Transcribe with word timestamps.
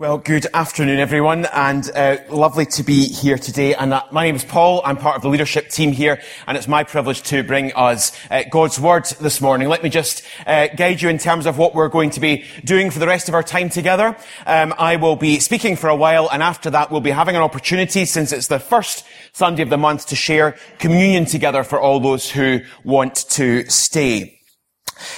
Well, 0.00 0.18
good 0.18 0.46
afternoon, 0.54 1.00
everyone, 1.00 1.46
and 1.46 1.90
uh, 1.92 2.18
lovely 2.30 2.66
to 2.66 2.84
be 2.84 3.08
here 3.08 3.36
today. 3.36 3.74
And 3.74 3.92
uh, 3.92 4.04
my 4.12 4.26
name 4.26 4.36
is 4.36 4.44
Paul. 4.44 4.80
I'm 4.84 4.96
part 4.96 5.16
of 5.16 5.22
the 5.22 5.28
leadership 5.28 5.70
team 5.70 5.90
here, 5.90 6.22
and 6.46 6.56
it's 6.56 6.68
my 6.68 6.84
privilege 6.84 7.22
to 7.22 7.42
bring 7.42 7.72
us 7.74 8.12
uh, 8.30 8.44
God's 8.48 8.78
Word 8.78 9.06
this 9.20 9.40
morning. 9.40 9.68
Let 9.68 9.82
me 9.82 9.90
just 9.90 10.24
uh, 10.46 10.68
guide 10.68 11.02
you 11.02 11.08
in 11.08 11.18
terms 11.18 11.46
of 11.46 11.58
what 11.58 11.74
we're 11.74 11.88
going 11.88 12.10
to 12.10 12.20
be 12.20 12.44
doing 12.62 12.92
for 12.92 13.00
the 13.00 13.08
rest 13.08 13.28
of 13.28 13.34
our 13.34 13.42
time 13.42 13.70
together. 13.70 14.16
Um, 14.46 14.72
I 14.78 14.94
will 14.94 15.16
be 15.16 15.40
speaking 15.40 15.74
for 15.74 15.90
a 15.90 15.96
while, 15.96 16.28
and 16.30 16.44
after 16.44 16.70
that, 16.70 16.92
we'll 16.92 17.00
be 17.00 17.10
having 17.10 17.34
an 17.34 17.42
opportunity, 17.42 18.04
since 18.04 18.30
it's 18.30 18.46
the 18.46 18.60
first 18.60 19.04
Sunday 19.32 19.64
of 19.64 19.68
the 19.68 19.78
month, 19.78 20.06
to 20.06 20.14
share 20.14 20.56
communion 20.78 21.24
together 21.24 21.64
for 21.64 21.80
all 21.80 21.98
those 21.98 22.30
who 22.30 22.60
want 22.84 23.16
to 23.30 23.68
stay. 23.68 24.37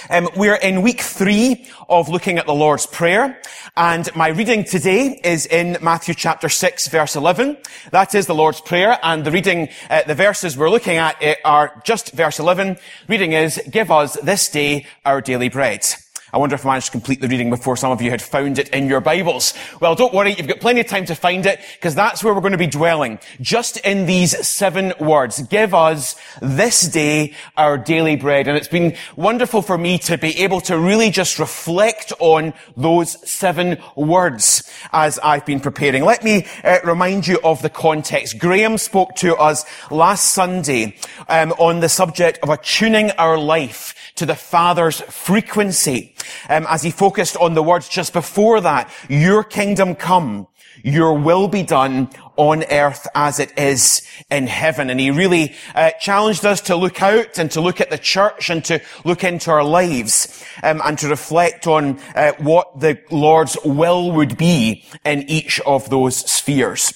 Um, 0.09 0.29
we're 0.35 0.55
in 0.55 0.81
week 0.81 1.01
three 1.01 1.67
of 1.89 2.09
looking 2.09 2.37
at 2.37 2.45
the 2.45 2.53
Lord's 2.53 2.85
Prayer, 2.85 3.41
and 3.75 4.13
my 4.15 4.29
reading 4.29 4.63
today 4.63 5.19
is 5.23 5.45
in 5.45 5.77
Matthew 5.81 6.13
chapter 6.13 6.49
six, 6.49 6.87
verse 6.87 7.15
eleven. 7.15 7.57
That 7.91 8.15
is 8.15 8.27
the 8.27 8.35
Lord's 8.35 8.61
Prayer, 8.61 8.97
and 9.03 9.23
the 9.25 9.31
reading, 9.31 9.69
uh, 9.89 10.03
the 10.03 10.15
verses 10.15 10.57
we're 10.57 10.69
looking 10.69 10.97
at 10.97 11.21
uh, 11.23 11.35
are 11.45 11.81
just 11.85 12.11
verse 12.13 12.39
eleven. 12.39 12.77
Reading 13.07 13.33
is, 13.33 13.61
"Give 13.69 13.91
us 13.91 14.17
this 14.21 14.49
day 14.49 14.85
our 15.05 15.21
daily 15.21 15.49
bread." 15.49 15.85
I 16.33 16.37
wonder 16.37 16.55
if 16.55 16.65
I 16.65 16.69
managed 16.69 16.87
to 16.87 16.91
complete 16.93 17.19
the 17.19 17.27
reading 17.27 17.49
before 17.49 17.75
some 17.75 17.91
of 17.91 18.01
you 18.01 18.09
had 18.09 18.21
found 18.21 18.57
it 18.57 18.69
in 18.69 18.87
your 18.87 19.01
Bibles. 19.01 19.53
Well, 19.81 19.95
don't 19.95 20.13
worry, 20.13 20.33
you've 20.33 20.47
got 20.47 20.61
plenty 20.61 20.79
of 20.79 20.87
time 20.87 21.03
to 21.05 21.15
find 21.15 21.45
it, 21.45 21.59
because 21.73 21.93
that's 21.93 22.23
where 22.23 22.33
we're 22.33 22.39
going 22.41 22.53
to 22.53 22.57
be 22.57 22.67
dwelling. 22.67 23.19
Just 23.41 23.77
in 23.77 24.05
these 24.05 24.47
seven 24.47 24.93
words. 24.99 25.41
Give 25.47 25.73
us 25.73 26.15
this 26.41 26.87
day 26.87 27.33
our 27.57 27.77
daily 27.77 28.15
bread. 28.15 28.47
And 28.47 28.55
it's 28.55 28.69
been 28.69 28.95
wonderful 29.17 29.61
for 29.61 29.77
me 29.77 29.97
to 29.99 30.17
be 30.17 30.39
able 30.39 30.61
to 30.61 30.77
really 30.77 31.09
just 31.09 31.37
reflect 31.37 32.13
on 32.19 32.53
those 32.77 33.29
seven 33.29 33.77
words 33.95 34.71
as 34.93 35.19
I've 35.19 35.45
been 35.45 35.59
preparing. 35.59 36.05
Let 36.05 36.23
me 36.23 36.47
uh, 36.63 36.79
remind 36.85 37.27
you 37.27 37.39
of 37.43 37.61
the 37.61 37.69
context. 37.69 38.39
Graham 38.39 38.77
spoke 38.77 39.15
to 39.17 39.35
us 39.35 39.65
last 39.91 40.33
Sunday 40.33 40.95
um, 41.27 41.51
on 41.53 41.81
the 41.81 41.89
subject 41.89 42.39
of 42.41 42.49
attuning 42.49 43.11
our 43.11 43.37
life 43.37 43.95
to 44.21 44.25
the 44.27 44.35
Father's 44.35 45.01
frequency. 45.01 46.15
Um, 46.47 46.67
as 46.69 46.83
he 46.83 46.91
focused 46.91 47.35
on 47.37 47.55
the 47.55 47.63
words 47.63 47.89
just 47.89 48.13
before 48.13 48.61
that, 48.61 48.87
your 49.09 49.43
kingdom 49.43 49.95
come, 49.95 50.45
your 50.83 51.17
will 51.17 51.47
be 51.47 51.63
done 51.63 52.07
on 52.37 52.63
earth 52.65 53.07
as 53.15 53.39
it 53.39 53.51
is 53.57 54.03
in 54.29 54.45
heaven. 54.45 54.91
And 54.91 54.99
he 54.99 55.09
really 55.09 55.55
uh, 55.73 55.89
challenged 55.99 56.45
us 56.45 56.61
to 56.61 56.75
look 56.75 57.01
out 57.01 57.39
and 57.39 57.49
to 57.49 57.61
look 57.61 57.81
at 57.81 57.89
the 57.89 57.97
church 57.97 58.51
and 58.51 58.63
to 58.65 58.79
look 59.05 59.23
into 59.23 59.49
our 59.49 59.63
lives 59.63 60.45
um, 60.61 60.83
and 60.85 60.99
to 60.99 61.07
reflect 61.07 61.65
on 61.65 61.99
uh, 62.13 62.33
what 62.37 62.79
the 62.79 63.01
Lord's 63.09 63.57
will 63.65 64.11
would 64.11 64.37
be 64.37 64.85
in 65.03 65.23
each 65.27 65.59
of 65.61 65.89
those 65.89 66.15
spheres. 66.31 66.93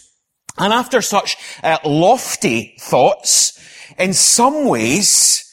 And 0.59 0.72
after 0.72 1.02
such 1.02 1.38
uh, 1.64 1.80
lofty 1.84 2.76
thoughts, 2.80 3.59
in 3.98 4.14
some 4.14 4.66
ways, 4.66 5.45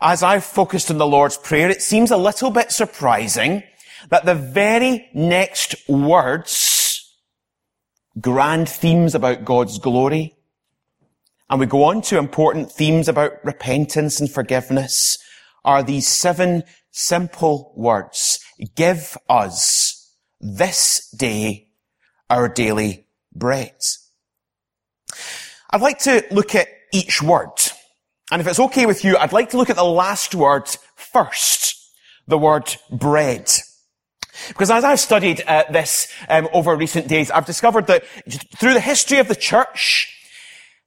as 0.00 0.22
I've 0.22 0.44
focused 0.44 0.90
on 0.90 0.98
the 0.98 1.06
Lord's 1.06 1.36
Prayer, 1.36 1.68
it 1.68 1.82
seems 1.82 2.10
a 2.10 2.16
little 2.16 2.50
bit 2.50 2.70
surprising 2.70 3.62
that 4.10 4.24
the 4.24 4.34
very 4.34 5.08
next 5.12 5.74
words, 5.88 7.14
grand 8.20 8.68
themes 8.68 9.14
about 9.14 9.44
God's 9.44 9.78
glory, 9.78 10.36
and 11.50 11.58
we 11.58 11.66
go 11.66 11.84
on 11.84 12.02
to 12.02 12.18
important 12.18 12.70
themes 12.70 13.08
about 13.08 13.44
repentance 13.44 14.20
and 14.20 14.30
forgiveness, 14.30 15.18
are 15.64 15.82
these 15.82 16.06
seven 16.06 16.62
simple 16.90 17.72
words. 17.76 18.40
Give 18.76 19.16
us 19.28 20.14
this 20.40 21.10
day 21.10 21.68
our 22.30 22.48
daily 22.48 23.06
bread. 23.34 23.76
I'd 25.70 25.80
like 25.80 25.98
to 26.00 26.24
look 26.30 26.54
at 26.54 26.68
each 26.92 27.22
word 27.22 27.67
and 28.30 28.40
if 28.40 28.46
it's 28.46 28.60
okay 28.60 28.86
with 28.86 29.04
you, 29.04 29.16
I'd 29.16 29.32
like 29.32 29.50
to 29.50 29.56
look 29.56 29.70
at 29.70 29.76
the 29.76 29.84
last 29.84 30.34
word 30.34 30.68
first. 30.96 31.74
The 32.26 32.38
word 32.38 32.76
bread. 32.90 33.50
Because 34.48 34.70
as 34.70 34.84
I've 34.84 35.00
studied 35.00 35.42
uh, 35.46 35.64
this 35.70 36.12
um, 36.28 36.48
over 36.52 36.76
recent 36.76 37.08
days, 37.08 37.30
I've 37.30 37.46
discovered 37.46 37.86
that 37.86 38.04
through 38.56 38.74
the 38.74 38.80
history 38.80 39.18
of 39.18 39.28
the 39.28 39.34
church, 39.34 40.14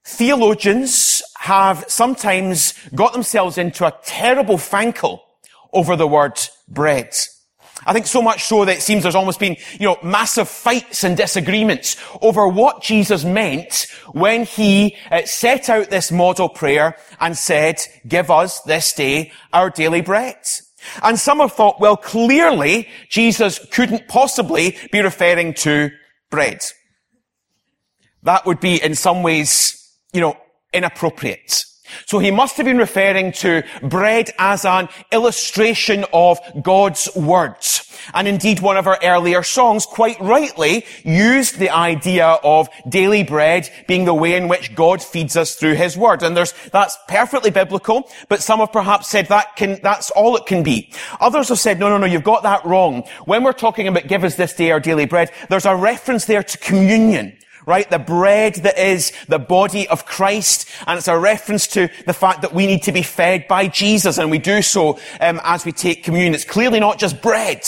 theologians 0.04 1.22
have 1.38 1.84
sometimes 1.88 2.74
got 2.94 3.12
themselves 3.12 3.58
into 3.58 3.86
a 3.86 3.94
terrible 4.04 4.56
fankle 4.56 5.20
over 5.72 5.96
the 5.96 6.06
word 6.06 6.40
bread. 6.68 7.14
I 7.84 7.92
think 7.92 8.06
so 8.06 8.22
much 8.22 8.44
so 8.44 8.64
that 8.64 8.78
it 8.78 8.82
seems 8.82 9.02
there's 9.02 9.14
almost 9.14 9.40
been, 9.40 9.56
you 9.72 9.86
know, 9.86 9.98
massive 10.02 10.48
fights 10.48 11.04
and 11.04 11.16
disagreements 11.16 11.96
over 12.20 12.46
what 12.46 12.82
Jesus 12.82 13.24
meant 13.24 13.86
when 14.12 14.44
he 14.44 14.96
uh, 15.10 15.22
set 15.24 15.68
out 15.68 15.90
this 15.90 16.12
model 16.12 16.48
prayer 16.48 16.96
and 17.20 17.36
said, 17.36 17.80
give 18.06 18.30
us 18.30 18.60
this 18.62 18.92
day 18.92 19.32
our 19.52 19.70
daily 19.70 20.00
bread. 20.00 20.36
And 21.02 21.18
some 21.18 21.38
have 21.38 21.52
thought, 21.52 21.80
well, 21.80 21.96
clearly 21.96 22.88
Jesus 23.08 23.58
couldn't 23.72 24.08
possibly 24.08 24.76
be 24.90 25.00
referring 25.00 25.54
to 25.54 25.90
bread. 26.30 26.64
That 28.22 28.46
would 28.46 28.60
be 28.60 28.82
in 28.82 28.94
some 28.94 29.22
ways, 29.22 29.96
you 30.12 30.20
know, 30.20 30.36
inappropriate. 30.72 31.64
So 32.06 32.18
he 32.18 32.30
must 32.30 32.56
have 32.56 32.66
been 32.66 32.78
referring 32.78 33.32
to 33.32 33.62
bread 33.82 34.30
as 34.38 34.64
an 34.64 34.88
illustration 35.10 36.04
of 36.12 36.38
God's 36.62 37.08
words. 37.14 37.88
And 38.14 38.26
indeed, 38.26 38.60
one 38.60 38.76
of 38.76 38.86
our 38.86 38.98
earlier 39.02 39.42
songs 39.42 39.86
quite 39.86 40.20
rightly 40.20 40.84
used 41.04 41.58
the 41.58 41.70
idea 41.70 42.26
of 42.26 42.68
daily 42.88 43.22
bread 43.22 43.70
being 43.86 44.04
the 44.04 44.14
way 44.14 44.34
in 44.34 44.48
which 44.48 44.74
God 44.74 45.02
feeds 45.02 45.36
us 45.36 45.54
through 45.54 45.74
his 45.74 45.96
word. 45.96 46.22
And 46.22 46.36
there's, 46.36 46.52
that's 46.72 46.98
perfectly 47.08 47.50
biblical, 47.50 48.10
but 48.28 48.42
some 48.42 48.60
have 48.60 48.72
perhaps 48.72 49.08
said 49.08 49.28
that 49.28 49.56
can, 49.56 49.80
that's 49.82 50.10
all 50.10 50.36
it 50.36 50.46
can 50.46 50.62
be. 50.62 50.92
Others 51.20 51.48
have 51.50 51.58
said, 51.58 51.78
no, 51.78 51.88
no, 51.88 51.98
no, 51.98 52.06
you've 52.06 52.24
got 52.24 52.42
that 52.42 52.64
wrong. 52.64 53.04
When 53.24 53.44
we're 53.44 53.52
talking 53.52 53.88
about 53.88 54.06
give 54.08 54.24
us 54.24 54.34
this 54.34 54.54
day 54.54 54.70
our 54.70 54.80
daily 54.80 55.06
bread, 55.06 55.30
there's 55.48 55.66
a 55.66 55.76
reference 55.76 56.24
there 56.24 56.42
to 56.42 56.58
communion 56.58 57.36
right? 57.66 57.88
The 57.88 57.98
bread 57.98 58.56
that 58.56 58.78
is 58.78 59.12
the 59.28 59.38
body 59.38 59.88
of 59.88 60.06
Christ. 60.06 60.68
And 60.86 60.98
it's 60.98 61.08
a 61.08 61.18
reference 61.18 61.66
to 61.68 61.88
the 62.06 62.12
fact 62.12 62.42
that 62.42 62.54
we 62.54 62.66
need 62.66 62.82
to 62.84 62.92
be 62.92 63.02
fed 63.02 63.46
by 63.48 63.68
Jesus. 63.68 64.18
And 64.18 64.30
we 64.30 64.38
do 64.38 64.62
so 64.62 64.98
um, 65.20 65.40
as 65.44 65.64
we 65.64 65.72
take 65.72 66.04
communion. 66.04 66.34
It's 66.34 66.44
clearly 66.44 66.80
not 66.80 66.98
just 66.98 67.22
bread. 67.22 67.66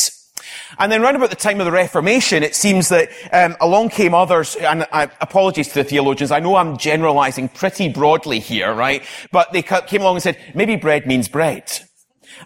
And 0.78 0.90
then 0.90 1.02
round 1.02 1.16
about 1.16 1.30
the 1.30 1.36
time 1.36 1.60
of 1.60 1.66
the 1.66 1.72
Reformation, 1.72 2.42
it 2.42 2.54
seems 2.54 2.88
that 2.88 3.08
um, 3.32 3.56
along 3.60 3.90
came 3.90 4.14
others, 4.14 4.56
and 4.56 4.86
apologies 4.92 5.68
to 5.68 5.74
the 5.74 5.84
theologians, 5.84 6.30
I 6.30 6.40
know 6.40 6.56
I'm 6.56 6.76
generalizing 6.76 7.48
pretty 7.48 7.88
broadly 7.88 8.40
here, 8.40 8.72
right? 8.72 9.02
But 9.30 9.52
they 9.52 9.62
came 9.62 10.00
along 10.00 10.16
and 10.16 10.22
said, 10.22 10.38
maybe 10.54 10.76
bread 10.76 11.06
means 11.06 11.28
bread. 11.28 11.70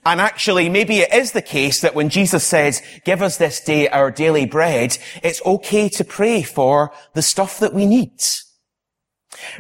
And 0.04 0.20
actually, 0.20 0.68
maybe 0.68 1.00
it 1.00 1.12
is 1.12 1.32
the 1.32 1.42
case 1.42 1.80
that 1.80 1.94
when 1.94 2.08
Jesus 2.08 2.44
says, 2.44 2.82
give 3.04 3.22
us 3.22 3.36
this 3.36 3.60
day 3.60 3.88
our 3.88 4.10
daily 4.10 4.46
bread, 4.46 4.98
it's 5.22 5.44
okay 5.44 5.88
to 5.90 6.04
pray 6.04 6.42
for 6.42 6.92
the 7.14 7.22
stuff 7.22 7.58
that 7.60 7.74
we 7.74 7.86
need. 7.86 8.12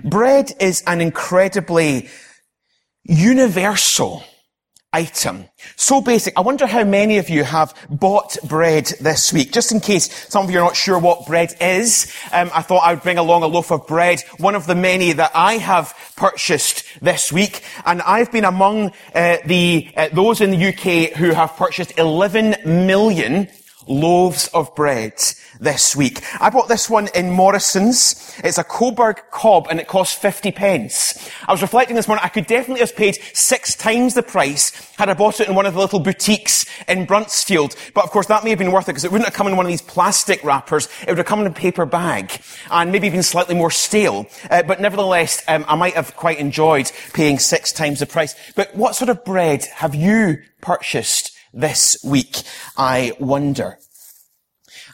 Bread 0.02 0.52
is 0.60 0.82
an 0.86 1.00
incredibly 1.00 2.08
universal 3.04 4.24
item. 4.92 5.44
So 5.76 6.00
basic. 6.00 6.36
I 6.38 6.40
wonder 6.40 6.66
how 6.66 6.82
many 6.82 7.18
of 7.18 7.28
you 7.28 7.44
have 7.44 7.74
bought 7.90 8.38
bread 8.44 8.86
this 9.00 9.32
week. 9.32 9.52
Just 9.52 9.70
in 9.70 9.80
case 9.80 10.10
some 10.28 10.44
of 10.44 10.50
you 10.50 10.58
are 10.58 10.64
not 10.64 10.76
sure 10.76 10.98
what 10.98 11.26
bread 11.26 11.54
is, 11.60 12.12
um, 12.32 12.50
I 12.54 12.62
thought 12.62 12.78
I 12.78 12.94
would 12.94 13.02
bring 13.02 13.18
along 13.18 13.42
a 13.42 13.46
loaf 13.48 13.70
of 13.70 13.86
bread, 13.86 14.22
one 14.38 14.54
of 14.54 14.66
the 14.66 14.74
many 14.74 15.12
that 15.12 15.32
I 15.34 15.54
have 15.58 15.94
purchased 16.16 16.84
this 17.02 17.30
week. 17.30 17.62
And 17.84 18.00
I've 18.00 18.32
been 18.32 18.46
among 18.46 18.92
uh, 19.14 19.36
the 19.44 19.90
uh, 19.94 20.08
those 20.12 20.40
in 20.40 20.52
the 20.52 20.68
UK 20.68 21.16
who 21.16 21.32
have 21.32 21.54
purchased 21.56 21.98
11 21.98 22.56
million 22.64 23.48
loaves 23.88 24.48
of 24.48 24.74
bread 24.74 25.14
this 25.60 25.96
week. 25.96 26.22
I 26.40 26.50
bought 26.50 26.68
this 26.68 26.88
one 26.88 27.08
in 27.14 27.30
Morrison's. 27.30 28.34
It's 28.44 28.58
a 28.58 28.64
Coburg 28.64 29.22
cob 29.30 29.66
and 29.70 29.80
it 29.80 29.88
costs 29.88 30.14
50 30.14 30.52
pence. 30.52 31.30
I 31.46 31.52
was 31.52 31.62
reflecting 31.62 31.96
this 31.96 32.06
morning, 32.06 32.24
I 32.24 32.28
could 32.28 32.46
definitely 32.46 32.80
have 32.80 32.94
paid 32.94 33.18
six 33.32 33.74
times 33.74 34.14
the 34.14 34.22
price 34.22 34.70
had 34.96 35.08
I 35.08 35.14
bought 35.14 35.40
it 35.40 35.48
in 35.48 35.54
one 35.54 35.66
of 35.66 35.74
the 35.74 35.80
little 35.80 36.00
boutiques 36.00 36.66
in 36.86 37.06
Bruntsfield. 37.06 37.74
But 37.94 38.04
of 38.04 38.10
course 38.10 38.26
that 38.26 38.44
may 38.44 38.50
have 38.50 38.58
been 38.58 38.72
worth 38.72 38.84
it 38.84 38.92
because 38.92 39.04
it 39.04 39.12
wouldn't 39.12 39.28
have 39.28 39.36
come 39.36 39.46
in 39.46 39.56
one 39.56 39.66
of 39.66 39.70
these 39.70 39.82
plastic 39.82 40.44
wrappers. 40.44 40.88
It 41.02 41.08
would 41.08 41.18
have 41.18 41.26
come 41.26 41.40
in 41.40 41.46
a 41.46 41.50
paper 41.50 41.86
bag 41.86 42.40
and 42.70 42.92
maybe 42.92 43.10
been 43.10 43.22
slightly 43.22 43.54
more 43.54 43.70
stale. 43.70 44.26
Uh, 44.50 44.62
but 44.62 44.80
nevertheless, 44.80 45.42
um, 45.48 45.64
I 45.66 45.74
might 45.76 45.94
have 45.94 46.14
quite 46.16 46.38
enjoyed 46.38 46.90
paying 47.14 47.38
six 47.38 47.72
times 47.72 48.00
the 48.00 48.06
price. 48.06 48.34
But 48.54 48.74
what 48.74 48.94
sort 48.94 49.08
of 49.08 49.24
bread 49.24 49.64
have 49.66 49.94
you 49.94 50.42
purchased 50.60 51.37
this 51.52 51.96
week, 52.04 52.42
I 52.76 53.12
wonder. 53.18 53.78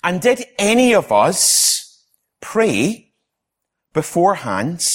And 0.02 0.20
did 0.20 0.44
any 0.58 0.94
of 0.94 1.10
us 1.12 2.04
pray 2.40 3.12
beforehand 3.92 4.86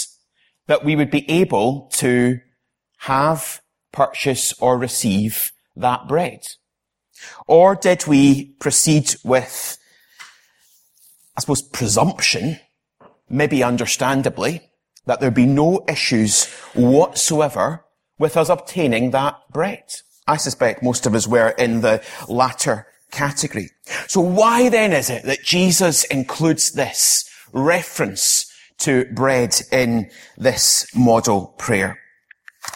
that 0.68 0.84
we 0.84 0.96
would 0.96 1.10
be 1.10 1.30
able 1.30 1.90
to 1.94 2.40
have, 3.00 3.62
purchase, 3.92 4.54
or 4.60 4.78
receive 4.78 5.52
that 5.76 6.08
bread? 6.08 6.48
Or 7.48 7.76
did 7.76 8.08
we 8.08 8.54
proceed 8.60 9.16
with 9.24 9.80
I 11.40 11.42
suppose, 11.42 11.62
presumption, 11.62 12.60
maybe 13.30 13.64
understandably, 13.64 14.72
that 15.06 15.22
there'd 15.22 15.34
be 15.34 15.46
no 15.46 15.86
issues 15.88 16.48
whatsoever 16.74 17.86
with 18.18 18.36
us 18.36 18.50
obtaining 18.50 19.12
that 19.12 19.38
bread. 19.50 19.86
I 20.30 20.38
suspect 20.38 20.84
most 20.84 21.08
of 21.08 21.16
us 21.16 21.28
were 21.28 21.50
in 21.50 21.81
the 21.81 22.04
latter 22.28 22.86
category. 23.12 23.70
So 24.08 24.22
why 24.22 24.70
then 24.70 24.94
is 24.94 25.10
it 25.10 25.24
that 25.24 25.44
Jesus 25.44 26.04
includes 26.06 26.74
this 26.74 27.28
reference 27.52 28.46
to 28.80 29.06
bread 29.06 29.60
in 29.72 30.12
this 30.38 30.86
model 30.96 31.56
prayer? 31.58 32.00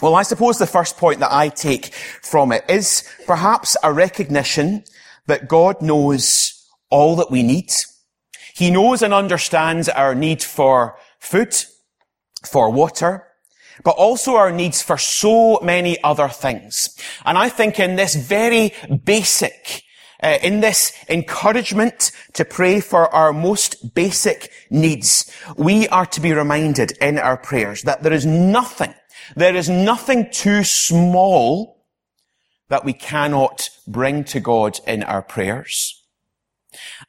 Well, 0.02 0.16
I 0.16 0.24
suppose 0.24 0.58
the 0.58 0.66
first 0.66 0.96
point 0.96 1.20
that 1.20 1.32
I 1.32 1.48
take 1.48 1.94
from 1.94 2.50
it 2.50 2.64
is 2.68 3.08
perhaps 3.26 3.76
a 3.84 3.92
recognition 3.92 4.82
that 5.26 5.48
God 5.48 5.80
knows 5.80 6.68
all 6.90 7.14
that 7.16 7.30
we 7.30 7.44
need. 7.44 7.72
He 8.54 8.72
knows 8.72 9.00
and 9.00 9.14
understands 9.14 9.88
our 9.88 10.14
need 10.14 10.42
for 10.42 10.96
food, 11.20 11.54
for 12.44 12.70
water, 12.70 13.28
but 13.82 13.96
also 13.96 14.36
our 14.36 14.52
needs 14.52 14.82
for 14.82 14.98
so 14.98 15.58
many 15.62 16.02
other 16.04 16.28
things. 16.28 16.96
And 17.24 17.36
I 17.36 17.48
think 17.48 17.80
in 17.80 17.96
this 17.96 18.14
very 18.14 18.72
basic, 19.04 19.82
uh, 20.22 20.38
in 20.42 20.60
this 20.60 20.92
encouragement 21.08 22.12
to 22.34 22.44
pray 22.44 22.80
for 22.80 23.12
our 23.14 23.32
most 23.32 23.94
basic 23.94 24.50
needs, 24.70 25.30
we 25.56 25.88
are 25.88 26.06
to 26.06 26.20
be 26.20 26.32
reminded 26.32 26.92
in 27.00 27.18
our 27.18 27.36
prayers 27.36 27.82
that 27.82 28.02
there 28.02 28.12
is 28.12 28.24
nothing, 28.24 28.94
there 29.34 29.56
is 29.56 29.68
nothing 29.68 30.30
too 30.30 30.62
small 30.62 31.74
that 32.68 32.84
we 32.84 32.92
cannot 32.92 33.68
bring 33.86 34.24
to 34.24 34.40
God 34.40 34.78
in 34.86 35.02
our 35.02 35.22
prayers. 35.22 36.02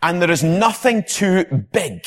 And 0.01 0.21
there 0.21 0.31
is 0.31 0.43
nothing 0.43 1.03
too 1.03 1.45
big 1.71 2.05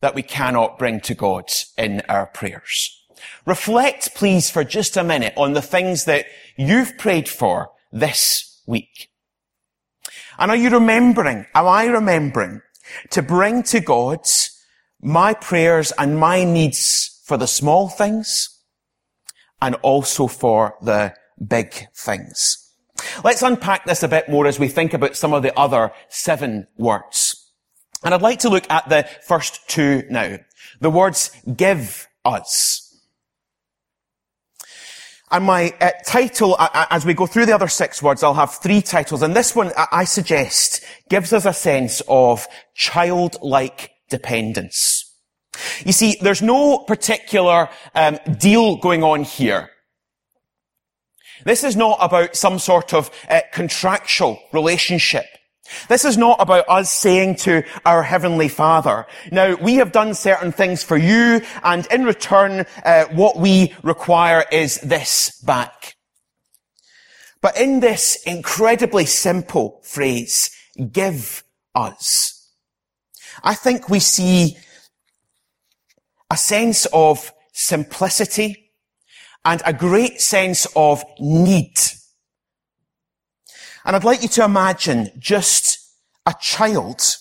that 0.00 0.14
we 0.14 0.22
cannot 0.22 0.78
bring 0.78 1.00
to 1.00 1.14
God 1.14 1.44
in 1.76 2.00
our 2.08 2.26
prayers. 2.26 2.99
Reflect, 3.46 4.14
please, 4.14 4.50
for 4.50 4.64
just 4.64 4.96
a 4.96 5.04
minute 5.04 5.34
on 5.36 5.52
the 5.52 5.62
things 5.62 6.04
that 6.04 6.26
you've 6.56 6.96
prayed 6.98 7.28
for 7.28 7.70
this 7.92 8.62
week. 8.66 9.10
And 10.38 10.50
are 10.50 10.56
you 10.56 10.70
remembering, 10.70 11.46
am 11.54 11.66
I 11.66 11.86
remembering 11.86 12.62
to 13.10 13.22
bring 13.22 13.62
to 13.64 13.80
God 13.80 14.20
my 15.02 15.34
prayers 15.34 15.92
and 15.98 16.18
my 16.18 16.44
needs 16.44 17.20
for 17.24 17.36
the 17.36 17.46
small 17.46 17.88
things 17.88 18.48
and 19.60 19.74
also 19.76 20.26
for 20.26 20.76
the 20.82 21.14
big 21.46 21.74
things? 21.94 22.56
Let's 23.24 23.42
unpack 23.42 23.84
this 23.84 24.02
a 24.02 24.08
bit 24.08 24.28
more 24.28 24.46
as 24.46 24.58
we 24.58 24.68
think 24.68 24.94
about 24.94 25.16
some 25.16 25.34
of 25.34 25.42
the 25.42 25.58
other 25.58 25.92
seven 26.08 26.66
words. 26.76 27.36
And 28.02 28.14
I'd 28.14 28.22
like 28.22 28.40
to 28.40 28.48
look 28.48 28.70
at 28.70 28.88
the 28.88 29.08
first 29.26 29.68
two 29.68 30.04
now. 30.10 30.38
The 30.80 30.90
words 30.90 31.30
give 31.56 32.08
us. 32.24 32.89
And 35.32 35.44
my 35.44 35.72
uh, 35.80 35.90
title, 36.04 36.56
uh, 36.58 36.86
as 36.90 37.06
we 37.06 37.14
go 37.14 37.26
through 37.26 37.46
the 37.46 37.54
other 37.54 37.68
six 37.68 38.02
words, 38.02 38.22
I'll 38.22 38.34
have 38.34 38.54
three 38.54 38.82
titles. 38.82 39.22
And 39.22 39.34
this 39.34 39.54
one, 39.54 39.72
I 39.76 40.04
suggest, 40.04 40.84
gives 41.08 41.32
us 41.32 41.44
a 41.44 41.52
sense 41.52 42.02
of 42.08 42.46
childlike 42.74 43.90
dependence. 44.08 45.06
You 45.84 45.92
see, 45.92 46.16
there's 46.20 46.42
no 46.42 46.78
particular 46.78 47.68
um, 47.94 48.18
deal 48.38 48.76
going 48.76 49.04
on 49.04 49.22
here. 49.22 49.70
This 51.44 51.64
is 51.64 51.76
not 51.76 51.98
about 52.00 52.34
some 52.36 52.58
sort 52.58 52.92
of 52.92 53.10
uh, 53.28 53.40
contractual 53.52 54.38
relationship. 54.52 55.26
This 55.88 56.04
is 56.04 56.16
not 56.16 56.40
about 56.40 56.64
us 56.68 56.90
saying 56.90 57.36
to 57.36 57.62
our 57.84 58.02
Heavenly 58.02 58.48
Father, 58.48 59.06
now 59.30 59.54
we 59.56 59.76
have 59.76 59.92
done 59.92 60.14
certain 60.14 60.52
things 60.52 60.82
for 60.82 60.96
you 60.96 61.42
and 61.62 61.86
in 61.86 62.04
return 62.04 62.66
uh, 62.84 63.04
what 63.12 63.36
we 63.36 63.74
require 63.82 64.44
is 64.50 64.80
this 64.80 65.40
back. 65.42 65.96
But 67.40 67.56
in 67.58 67.80
this 67.80 68.22
incredibly 68.26 69.06
simple 69.06 69.80
phrase, 69.82 70.50
give 70.92 71.42
us, 71.74 72.50
I 73.42 73.54
think 73.54 73.88
we 73.88 74.00
see 74.00 74.58
a 76.30 76.36
sense 76.36 76.86
of 76.92 77.32
simplicity 77.52 78.72
and 79.44 79.62
a 79.64 79.72
great 79.72 80.20
sense 80.20 80.66
of 80.76 81.02
need 81.18 81.74
and 83.84 83.96
I'd 83.96 84.04
like 84.04 84.22
you 84.22 84.28
to 84.28 84.44
imagine 84.44 85.10
just 85.18 85.78
a 86.26 86.34
child 86.40 87.16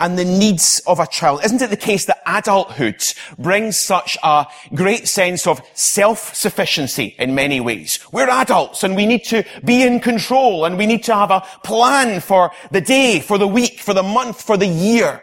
and 0.00 0.18
the 0.18 0.24
needs 0.24 0.80
of 0.86 1.00
a 1.00 1.06
child. 1.06 1.44
Isn't 1.44 1.62
it 1.62 1.70
the 1.70 1.76
case 1.76 2.04
that 2.04 2.22
adulthood 2.26 3.02
brings 3.38 3.76
such 3.76 4.16
a 4.22 4.46
great 4.74 5.08
sense 5.08 5.46
of 5.46 5.60
self-sufficiency 5.74 7.16
in 7.18 7.34
many 7.34 7.60
ways? 7.60 7.98
We're 8.12 8.30
adults 8.30 8.84
and 8.84 8.94
we 8.94 9.06
need 9.06 9.24
to 9.24 9.44
be 9.64 9.82
in 9.82 10.00
control 10.00 10.64
and 10.64 10.78
we 10.78 10.86
need 10.86 11.04
to 11.04 11.14
have 11.14 11.30
a 11.30 11.44
plan 11.64 12.20
for 12.20 12.52
the 12.70 12.80
day, 12.80 13.20
for 13.20 13.38
the 13.38 13.48
week, 13.48 13.80
for 13.80 13.94
the 13.94 14.02
month, 14.02 14.42
for 14.42 14.56
the 14.56 14.66
year. 14.66 15.22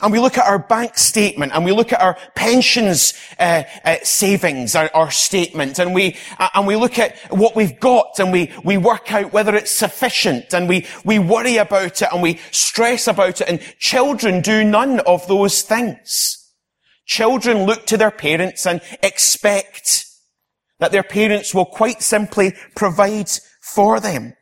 And 0.00 0.12
we 0.12 0.20
look 0.20 0.36
at 0.36 0.46
our 0.46 0.58
bank 0.58 0.98
statement 0.98 1.52
and 1.54 1.64
we 1.64 1.72
look 1.72 1.90
at 1.90 2.02
our 2.02 2.18
pensions 2.34 3.14
uh, 3.38 3.62
uh, 3.82 3.96
savings, 4.02 4.74
our, 4.74 4.90
our, 4.92 5.10
statement, 5.10 5.78
and 5.78 5.94
we 5.94 6.16
uh, 6.38 6.50
and 6.54 6.66
we 6.66 6.76
look 6.76 6.98
at 6.98 7.16
what 7.30 7.56
we've 7.56 7.80
got 7.80 8.18
and 8.18 8.30
we 8.30 8.52
we 8.62 8.76
work 8.76 9.10
out 9.10 9.32
whether 9.32 9.54
it's 9.54 9.70
sufficient 9.70 10.52
and 10.52 10.68
we 10.68 10.86
we 11.06 11.18
worry 11.18 11.56
about 11.56 12.02
it 12.02 12.08
and 12.12 12.22
we 12.22 12.38
stress 12.50 13.08
about 13.08 13.40
it. 13.40 13.48
And 13.48 13.60
children 13.78 14.42
do 14.42 14.62
none 14.64 15.00
of 15.00 15.26
those 15.28 15.62
things. 15.62 16.52
Children 17.06 17.64
look 17.64 17.86
to 17.86 17.96
their 17.96 18.10
parents 18.10 18.66
and 18.66 18.82
expect 19.02 20.04
that 20.78 20.92
their 20.92 21.04
parents 21.04 21.54
will 21.54 21.64
quite 21.64 22.02
simply 22.02 22.52
provide 22.74 23.30
for 23.62 23.98
them 23.98 24.34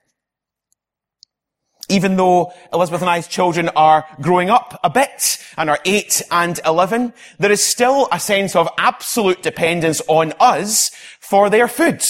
even 1.88 2.16
though 2.16 2.52
Elizabeth 2.72 3.02
and 3.02 3.10
I's 3.10 3.28
children 3.28 3.68
are 3.76 4.04
growing 4.20 4.50
up 4.50 4.80
a 4.82 4.90
bit 4.90 5.38
and 5.56 5.68
are 5.68 5.78
8 5.84 6.22
and 6.30 6.60
11, 6.64 7.12
there 7.38 7.52
is 7.52 7.62
still 7.62 8.08
a 8.10 8.18
sense 8.18 8.56
of 8.56 8.68
absolute 8.78 9.42
dependence 9.42 10.00
on 10.08 10.32
us 10.40 10.90
for 11.20 11.50
their 11.50 11.68
food. 11.68 12.02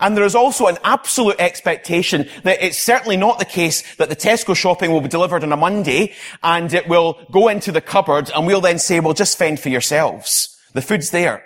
And 0.00 0.16
there 0.16 0.24
is 0.24 0.34
also 0.34 0.66
an 0.66 0.78
absolute 0.82 1.36
expectation 1.38 2.28
that 2.42 2.62
it's 2.62 2.78
certainly 2.78 3.18
not 3.18 3.38
the 3.38 3.44
case 3.44 3.96
that 3.96 4.08
the 4.08 4.16
Tesco 4.16 4.56
shopping 4.56 4.90
will 4.90 5.02
be 5.02 5.08
delivered 5.08 5.44
on 5.44 5.52
a 5.52 5.56
Monday 5.56 6.14
and 6.42 6.72
it 6.72 6.88
will 6.88 7.20
go 7.30 7.48
into 7.48 7.70
the 7.70 7.82
cupboard 7.82 8.30
and 8.34 8.46
we'll 8.46 8.62
then 8.62 8.78
say, 8.78 8.98
well, 9.00 9.12
just 9.12 9.36
fend 9.36 9.60
for 9.60 9.68
yourselves. 9.68 10.56
The 10.72 10.82
food's 10.82 11.10
there. 11.10 11.44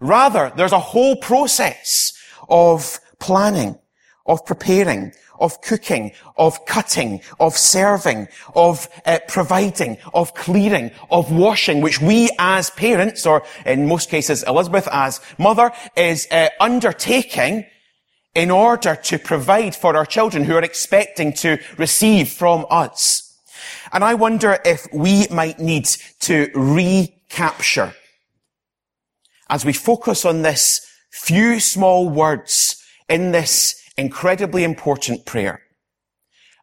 Rather, 0.00 0.52
there's 0.54 0.72
a 0.72 0.78
whole 0.78 1.16
process 1.16 2.12
of 2.48 3.00
planning, 3.18 3.78
of 4.26 4.44
preparing, 4.46 5.12
of 5.38 5.60
cooking, 5.60 6.12
of 6.36 6.64
cutting, 6.66 7.20
of 7.40 7.56
serving, 7.56 8.28
of 8.54 8.88
uh, 9.04 9.18
providing, 9.28 9.98
of 10.14 10.34
clearing, 10.34 10.90
of 11.10 11.32
washing, 11.32 11.80
which 11.80 12.00
we 12.00 12.30
as 12.38 12.70
parents, 12.70 13.26
or 13.26 13.42
in 13.66 13.86
most 13.86 14.08
cases 14.08 14.42
Elizabeth 14.44 14.88
as 14.92 15.20
mother, 15.38 15.72
is 15.96 16.28
uh, 16.30 16.48
undertaking 16.60 17.66
in 18.34 18.50
order 18.50 18.96
to 18.96 19.18
provide 19.18 19.74
for 19.74 19.96
our 19.96 20.06
children 20.06 20.44
who 20.44 20.54
are 20.54 20.62
expecting 20.62 21.32
to 21.32 21.58
receive 21.76 22.28
from 22.28 22.64
us. 22.70 23.28
And 23.92 24.02
I 24.02 24.14
wonder 24.14 24.58
if 24.64 24.86
we 24.92 25.26
might 25.28 25.58
need 25.58 25.86
to 26.20 26.50
recapture 26.54 27.94
as 29.50 29.64
we 29.66 29.72
focus 29.74 30.24
on 30.24 30.42
this 30.42 30.86
few 31.10 31.60
small 31.60 32.08
words 32.08 32.82
in 33.08 33.32
this 33.32 33.81
incredibly 33.96 34.64
important 34.64 35.26
prayer. 35.26 35.62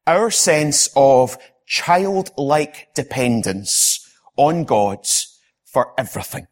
Our 0.07 0.31
sense 0.31 0.89
of 0.95 1.37
childlike 1.67 2.89
dependence 2.95 3.99
on 4.35 4.63
God 4.63 5.05
for 5.65 5.93
everything. 5.97 6.47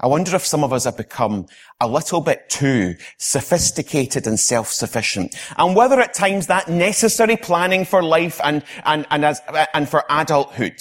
I 0.00 0.06
wonder 0.06 0.36
if 0.36 0.46
some 0.46 0.62
of 0.62 0.72
us 0.72 0.84
have 0.84 0.96
become 0.96 1.46
a 1.80 1.88
little 1.88 2.20
bit 2.20 2.48
too 2.48 2.94
sophisticated 3.18 4.28
and 4.28 4.38
self-sufficient. 4.38 5.34
And 5.56 5.74
whether 5.74 6.00
at 6.00 6.14
times 6.14 6.46
that 6.46 6.68
necessary 6.68 7.36
planning 7.36 7.84
for 7.84 8.00
life 8.02 8.40
and, 8.44 8.62
and, 8.84 9.06
and, 9.10 9.24
as, 9.24 9.42
and 9.74 9.88
for 9.88 10.04
adulthood 10.08 10.80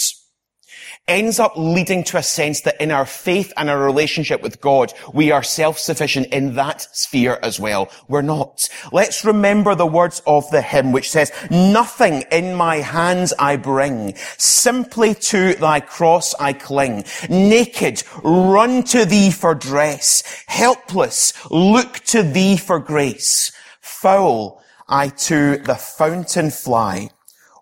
ends 1.07 1.39
up 1.39 1.53
leading 1.55 2.03
to 2.03 2.17
a 2.17 2.23
sense 2.23 2.61
that 2.61 2.79
in 2.81 2.91
our 2.91 3.05
faith 3.05 3.53
and 3.55 3.69
our 3.69 3.81
relationship 3.81 4.41
with 4.41 4.59
God, 4.59 4.93
we 5.13 5.31
are 5.31 5.43
self-sufficient 5.43 6.27
in 6.27 6.55
that 6.55 6.81
sphere 6.95 7.39
as 7.41 7.59
well. 7.59 7.89
We're 8.07 8.21
not. 8.21 8.67
Let's 8.91 9.23
remember 9.23 9.73
the 9.73 9.87
words 9.87 10.21
of 10.27 10.49
the 10.51 10.61
hymn 10.61 10.91
which 10.91 11.09
says, 11.09 11.31
nothing 11.49 12.23
in 12.31 12.55
my 12.55 12.77
hands 12.77 13.33
I 13.39 13.55
bring, 13.55 14.15
simply 14.37 15.15
to 15.15 15.55
thy 15.55 15.79
cross 15.79 16.33
I 16.39 16.53
cling. 16.53 17.05
Naked, 17.29 18.03
run 18.23 18.83
to 18.83 19.05
thee 19.05 19.31
for 19.31 19.55
dress. 19.55 20.43
Helpless, 20.47 21.33
look 21.49 21.99
to 22.05 22.23
thee 22.23 22.57
for 22.57 22.79
grace. 22.79 23.51
Foul, 23.79 24.61
I 24.89 25.09
to 25.09 25.57
the 25.57 25.75
fountain 25.75 26.51
fly. 26.51 27.09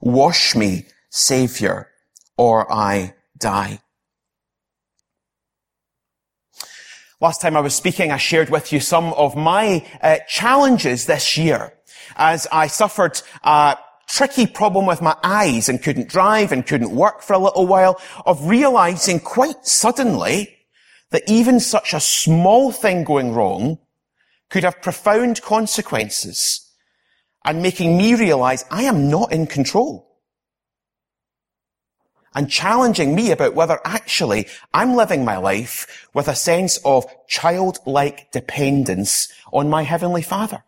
Wash 0.01 0.55
me, 0.55 0.85
Savior, 1.09 1.89
or 2.37 2.71
I 2.71 3.13
die. 3.37 3.79
Last 7.21 7.41
time 7.41 7.55
I 7.55 7.61
was 7.61 7.73
speaking, 7.73 8.11
I 8.11 8.17
shared 8.17 8.49
with 8.49 8.73
you 8.73 8.79
some 8.79 9.13
of 9.13 9.35
my 9.35 9.85
uh, 10.01 10.17
challenges 10.27 11.05
this 11.05 11.37
year 11.37 11.73
as 12.17 12.45
I 12.51 12.67
suffered 12.67 13.21
a 13.43 13.77
tricky 14.07 14.45
problem 14.45 14.85
with 14.85 15.01
my 15.01 15.15
eyes 15.23 15.69
and 15.69 15.81
couldn't 15.81 16.09
drive 16.09 16.51
and 16.51 16.67
couldn't 16.67 16.95
work 16.95 17.21
for 17.21 17.33
a 17.33 17.39
little 17.39 17.67
while 17.67 17.99
of 18.25 18.47
realizing 18.47 19.19
quite 19.19 19.65
suddenly 19.65 20.55
that 21.11 21.23
even 21.27 21.59
such 21.59 21.93
a 21.93 21.99
small 21.99 22.71
thing 22.71 23.03
going 23.03 23.33
wrong 23.33 23.79
could 24.49 24.63
have 24.63 24.81
profound 24.81 25.41
consequences 25.41 26.69
and 27.45 27.61
making 27.61 27.97
me 27.97 28.13
realize 28.15 28.65
I 28.69 28.83
am 28.83 29.09
not 29.09 29.31
in 29.31 29.47
control 29.47 30.04
and 32.35 32.51
challenging 32.51 33.15
me 33.15 33.31
about 33.31 33.55
whether 33.55 33.79
actually 33.85 34.47
I'm 34.73 34.95
living 34.95 35.25
my 35.25 35.37
life 35.37 36.07
with 36.13 36.27
a 36.27 36.35
sense 36.35 36.77
of 36.85 37.05
childlike 37.27 38.31
dependence 38.31 39.33
on 39.51 39.69
my 39.69 39.83
Heavenly 39.83 40.21
Father. 40.21 40.63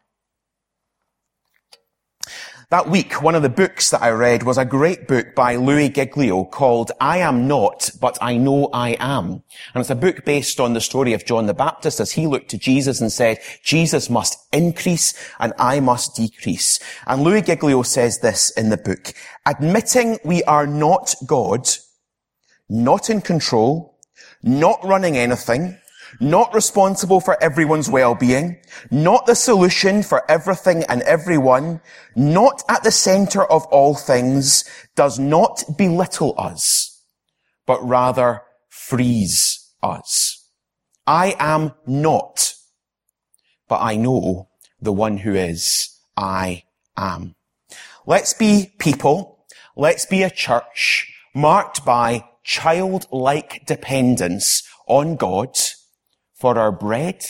That 2.69 2.89
week, 2.89 3.21
one 3.21 3.33
of 3.33 3.43
the 3.43 3.49
books 3.49 3.91
that 3.91 4.01
I 4.01 4.09
read 4.09 4.43
was 4.43 4.57
a 4.57 4.65
great 4.65 5.07
book 5.07 5.33
by 5.33 5.55
Louis 5.55 5.87
Giglio 5.87 6.43
called 6.43 6.91
I 6.99 7.19
Am 7.19 7.47
Not, 7.47 7.91
But 8.01 8.17
I 8.19 8.35
Know 8.35 8.69
I 8.73 8.97
Am. 8.99 9.41
And 9.73 9.79
it's 9.79 9.89
a 9.89 9.95
book 9.95 10.25
based 10.25 10.59
on 10.59 10.73
the 10.73 10.81
story 10.81 11.13
of 11.13 11.23
John 11.23 11.45
the 11.45 11.53
Baptist 11.53 12.01
as 12.01 12.11
he 12.11 12.27
looked 12.27 12.49
to 12.49 12.57
Jesus 12.57 12.99
and 12.99 13.09
said, 13.09 13.39
Jesus 13.63 14.09
must 14.09 14.37
increase 14.51 15.13
and 15.39 15.53
I 15.57 15.79
must 15.79 16.17
decrease. 16.17 16.81
And 17.05 17.23
Louis 17.23 17.41
Giglio 17.41 17.83
says 17.83 18.19
this 18.19 18.49
in 18.49 18.67
the 18.67 18.75
book, 18.75 19.13
admitting 19.45 20.19
we 20.25 20.43
are 20.43 20.67
not 20.67 21.15
God, 21.25 21.69
not 22.67 23.09
in 23.09 23.21
control, 23.21 23.97
not 24.43 24.83
running 24.83 25.15
anything, 25.15 25.79
not 26.19 26.53
responsible 26.53 27.19
for 27.19 27.41
everyone's 27.41 27.89
well-being, 27.89 28.57
not 28.91 29.25
the 29.25 29.35
solution 29.35 30.03
for 30.03 30.29
everything 30.29 30.83
and 30.89 31.01
everyone, 31.03 31.81
not 32.15 32.63
at 32.69 32.83
the 32.83 32.91
center 32.91 33.43
of 33.43 33.65
all 33.65 33.95
things, 33.95 34.63
does 34.95 35.19
not 35.19 35.63
belittle 35.77 36.33
us, 36.37 37.03
but 37.65 37.85
rather 37.87 38.41
frees 38.69 39.71
us. 39.83 40.49
I 41.05 41.35
am 41.39 41.73
not, 41.85 42.53
but 43.67 43.81
I 43.81 43.95
know 43.95 44.49
the 44.81 44.93
one 44.93 45.17
who 45.17 45.35
is 45.35 45.89
I 46.15 46.63
am. 46.97 47.35
Let's 48.05 48.33
be 48.33 48.73
people. 48.79 49.45
Let's 49.75 50.05
be 50.05 50.23
a 50.23 50.29
church 50.29 51.13
marked 51.33 51.85
by 51.85 52.23
childlike 52.43 53.65
dependence 53.65 54.63
on 54.87 55.17
God 55.17 55.57
for 56.37 56.57
our 56.57 56.71
bread, 56.71 57.25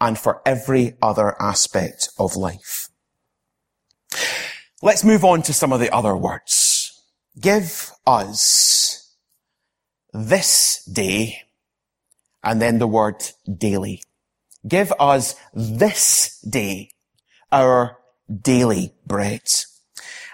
and 0.00 0.18
for 0.18 0.40
every 0.46 0.96
other 1.02 1.40
aspect 1.40 2.10
of 2.18 2.36
life. 2.36 2.88
Let's 4.82 5.04
move 5.04 5.24
on 5.24 5.42
to 5.42 5.52
some 5.52 5.72
of 5.72 5.80
the 5.80 5.92
other 5.92 6.16
words. 6.16 7.02
Give 7.40 7.90
us 8.06 9.16
this 10.12 10.84
day, 10.84 11.42
and 12.42 12.60
then 12.60 12.78
the 12.78 12.86
word 12.86 13.24
daily. 13.58 14.02
Give 14.66 14.92
us 14.98 15.34
this 15.52 16.40
day 16.40 16.90
our 17.50 17.98
daily 18.30 18.94
bread. 19.06 19.42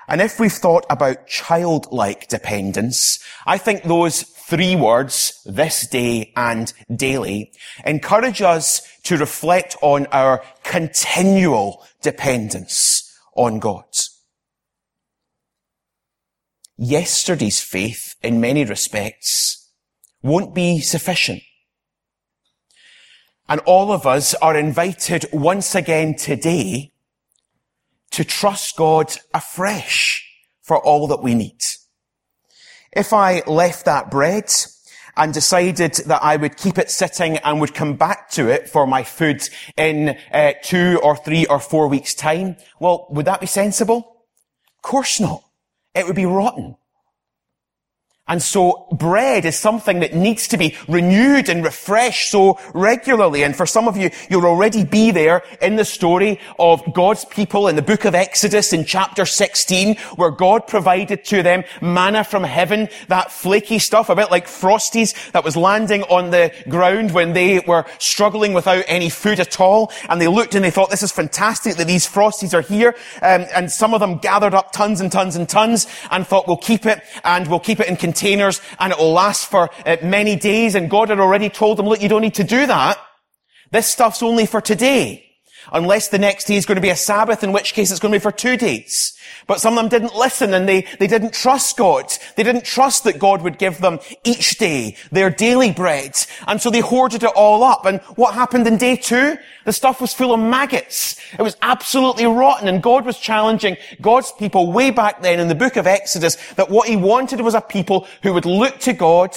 And 0.07 0.21
if 0.21 0.41
we've 0.41 0.53
thought 0.53 0.85
about 0.91 1.29
childlike 1.29 2.29
dependence, 2.29 3.21
I 3.47 3.59
think 3.59 3.85
those 3.85 4.30
three 4.51 4.75
words, 4.75 5.41
this 5.47 5.87
day 5.87 6.33
and 6.37 6.73
daily, 6.95 7.53
encourage 7.87 8.43
us 8.43 8.83
to 9.05 9.17
reflect 9.17 9.77
on 9.81 10.07
our 10.07 10.43
continual 10.65 11.87
dependence 12.03 13.17
on 13.37 13.61
God. 13.61 13.85
Yesterday's 16.77 17.61
faith, 17.61 18.17
in 18.23 18.41
many 18.41 18.65
respects, 18.65 19.71
won't 20.21 20.53
be 20.53 20.81
sufficient. 20.81 21.43
And 23.49 23.61
all 23.61 23.93
of 23.93 24.05
us 24.05 24.35
are 24.35 24.57
invited 24.57 25.27
once 25.33 25.77
again 25.77 26.17
today 26.17 26.93
to 28.11 28.25
trust 28.25 28.77
God 28.77 29.17
afresh 29.33 30.27
for 30.61 30.83
all 30.85 31.07
that 31.07 31.23
we 31.23 31.37
need. 31.37 31.63
If 32.93 33.13
I 33.13 33.43
left 33.47 33.85
that 33.85 34.11
bread 34.11 34.53
and 35.17 35.33
decided 35.33 35.95
that 36.07 36.23
I 36.23 36.37
would 36.37 36.57
keep 36.57 36.79
it 36.79 36.91
sitting 36.91 37.37
and 37.39 37.61
would 37.61 37.75
come 37.75 37.95
back 37.95 38.31
to 38.31 38.49
it 38.49 38.69
for 38.69 38.87
my 38.87 39.03
food 39.05 39.49
in 39.77 40.17
uh, 40.33 40.53
two 40.63 40.99
or 41.03 41.17
three 41.17 41.47
or 41.47 41.61
four 41.61 41.89
weeks 41.89 42.15
time, 42.15 42.57
well, 42.81 43.07
would 43.11 43.27
that 43.27 43.41
be 43.41 43.47
sensible? 43.47 44.25
Of 44.79 44.83
course 44.83 45.21
not. 45.21 45.45
It 45.95 46.07
would 46.07 46.17
be 46.17 46.27
rotten. 46.27 46.77
And 48.31 48.41
so 48.41 48.87
bread 48.93 49.45
is 49.45 49.59
something 49.59 49.99
that 50.01 50.15
needs 50.15 50.47
to 50.49 50.57
be 50.57 50.77
renewed 50.87 51.49
and 51.49 51.65
refreshed 51.65 52.31
so 52.31 52.61
regularly. 52.73 53.43
And 53.43 53.57
for 53.57 53.67
some 53.67 53.89
of 53.89 53.97
you, 53.97 54.11
you'll 54.29 54.47
already 54.47 54.85
be 54.85 55.11
there 55.11 55.43
in 55.61 55.75
the 55.75 55.85
story 55.85 56.39
of 56.57 56.81
God's 56.95 57.25
people 57.25 57.67
in 57.67 57.75
the 57.75 57.83
book 57.83 58.05
of 58.05 58.15
Exodus 58.15 58.73
in 58.73 58.85
chapter 58.85 59.27
16, 59.27 59.97
where 60.15 60.31
God 60.31 60.69
provided 60.69 61.25
to 61.25 61.43
them 61.43 61.65
manna 61.81 62.23
from 62.23 62.45
heaven, 62.45 62.89
that 63.09 63.33
flaky 63.33 63.81
stuff, 63.81 64.09
a 64.09 64.15
bit 64.15 64.31
like 64.31 64.47
Frosties 64.47 65.33
that 65.33 65.43
was 65.43 65.57
landing 65.57 66.05
on 66.05 66.31
the 66.31 66.55
ground 66.69 67.11
when 67.11 67.33
they 67.33 67.59
were 67.59 67.85
struggling 67.99 68.55
without 68.55 68.85
any 68.87 69.11
food 69.11 69.41
at 69.41 69.59
all. 69.59 69.91
And 70.09 70.21
they 70.21 70.29
looked 70.29 70.55
and 70.55 70.65
they 70.65 70.71
thought, 70.71 70.91
this 70.91 71.03
is 71.03 71.11
fantastic 71.11 71.75
that 71.79 71.89
these 71.89 72.07
Frosties 72.07 72.55
are 72.55 72.63
here. 72.63 72.95
Um, 73.23 73.47
and 73.53 73.73
some 73.73 73.93
of 73.93 73.99
them 73.99 74.19
gathered 74.19 74.55
up 74.55 74.71
tons 74.71 75.01
and 75.01 75.11
tons 75.11 75.35
and 75.35 75.49
tons 75.49 75.89
and 76.13 76.25
thought, 76.25 76.47
we'll 76.47 76.57
keep 76.57 76.87
it 76.87 77.03
and 77.25 77.49
we'll 77.49 77.59
keep 77.59 77.81
it 77.81 77.89
in 77.89 77.97
containers 77.97 78.20
containers 78.21 78.61
and 78.79 78.93
it 78.93 78.99
will 78.99 79.13
last 79.13 79.47
for 79.47 79.71
uh, 79.87 79.97
many 80.03 80.37
days. 80.37 80.75
And 80.75 80.91
God 80.91 81.09
had 81.09 81.21
already 81.21 81.49
told 81.49 81.79
them, 81.79 81.87
look, 81.87 82.03
you 82.03 82.09
don't 82.09 82.23
need 82.23 82.35
to 82.35 82.45
do 82.45 82.67
that. 82.67 82.99
This 83.73 83.87
stuff's 83.87 84.23
only 84.23 84.47
for 84.47 84.61
today. 84.61 85.30
Unless 85.73 86.09
the 86.09 86.19
next 86.19 86.45
day 86.45 86.57
is 86.57 86.67
going 86.67 86.77
to 86.77 86.83
be 86.83 86.91
a 86.91 86.97
Sabbath, 86.97 87.45
in 87.45 87.53
which 87.53 87.75
case 87.75 87.91
it's 87.91 88.01
going 88.01 88.13
to 88.13 88.19
be 88.19 88.23
for 88.23 88.33
two 88.33 88.57
days. 88.57 89.17
But 89.47 89.61
some 89.61 89.77
of 89.77 89.83
them 89.83 89.89
didn't 89.89 90.17
listen 90.17 90.55
and 90.55 90.69
they, 90.69 90.87
they 90.99 91.07
didn't 91.07 91.33
trust 91.33 91.77
God. 91.77 92.13
They 92.37 92.43
didn't 92.43 92.65
trust 92.65 93.05
that 93.05 93.19
God 93.19 93.43
would 93.43 93.59
give 93.59 93.79
them 93.79 94.01
each 94.25 94.59
day 94.59 94.97
their 95.11 95.31
daily 95.31 95.73
bread. 95.73 96.17
And 96.47 96.61
so 96.61 96.71
they 96.71 96.81
hoarded 96.81 97.23
it 97.23 97.33
all 97.35 97.63
up. 97.63 97.85
And 97.85 98.01
what 98.17 98.35
happened 98.35 98.67
in 98.67 98.77
day 98.77 98.97
two? 98.97 99.37
The 99.65 99.73
stuff 99.73 100.01
was 100.01 100.15
full 100.15 100.33
of 100.33 100.41
maggots. 100.41 101.21
It 101.39 101.43
was 101.43 101.57
absolutely 101.63 102.27
rotten. 102.27 102.69
And 102.69 102.83
God 102.83 103.05
was 103.05 103.19
challenging 103.19 103.77
God's 104.01 104.33
people 104.33 104.73
way 104.73 104.91
back 104.91 105.23
then 105.23 105.41
in 105.41 105.49
the 105.49 105.55
book 105.55 105.77
of 105.77 105.87
Exodus 105.87 106.37
that 106.55 106.71
what 106.71 106.89
he 106.89 106.97
wanted 106.97 107.41
was 107.41 107.55
a 107.55 107.61
people 107.61 108.07
who 108.23 108.33
would 108.33 108.47
look 108.47 108.79
to 108.81 108.93
God 108.93 109.37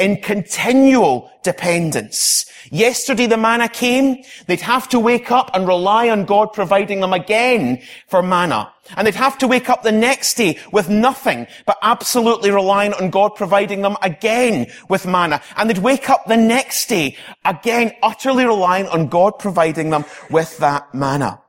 in 0.00 0.16
continual 0.16 1.30
dependence. 1.44 2.46
Yesterday 2.70 3.26
the 3.26 3.36
manna 3.36 3.68
came, 3.68 4.22
they'd 4.46 4.60
have 4.60 4.88
to 4.88 4.98
wake 4.98 5.30
up 5.30 5.50
and 5.54 5.68
rely 5.68 6.08
on 6.08 6.24
God 6.24 6.52
providing 6.52 7.00
them 7.00 7.12
again 7.12 7.82
for 8.08 8.22
manna. 8.22 8.72
And 8.96 9.06
they'd 9.06 9.14
have 9.14 9.38
to 9.38 9.46
wake 9.46 9.68
up 9.68 9.82
the 9.82 9.92
next 9.92 10.34
day 10.34 10.58
with 10.72 10.88
nothing, 10.88 11.46
but 11.66 11.78
absolutely 11.82 12.50
relying 12.50 12.94
on 12.94 13.10
God 13.10 13.36
providing 13.36 13.82
them 13.82 13.96
again 14.02 14.66
with 14.88 15.06
manna. 15.06 15.42
And 15.56 15.68
they'd 15.68 15.78
wake 15.78 16.08
up 16.10 16.24
the 16.26 16.36
next 16.36 16.88
day, 16.88 17.16
again 17.44 17.92
utterly 18.02 18.44
relying 18.44 18.88
on 18.88 19.08
God 19.08 19.38
providing 19.38 19.90
them 19.90 20.04
with 20.30 20.58
that 20.58 20.92
manna. 20.94 21.42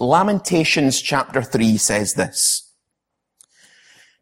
Lamentations 0.00 1.02
chapter 1.02 1.42
3 1.42 1.76
says 1.76 2.14
this. 2.14 2.66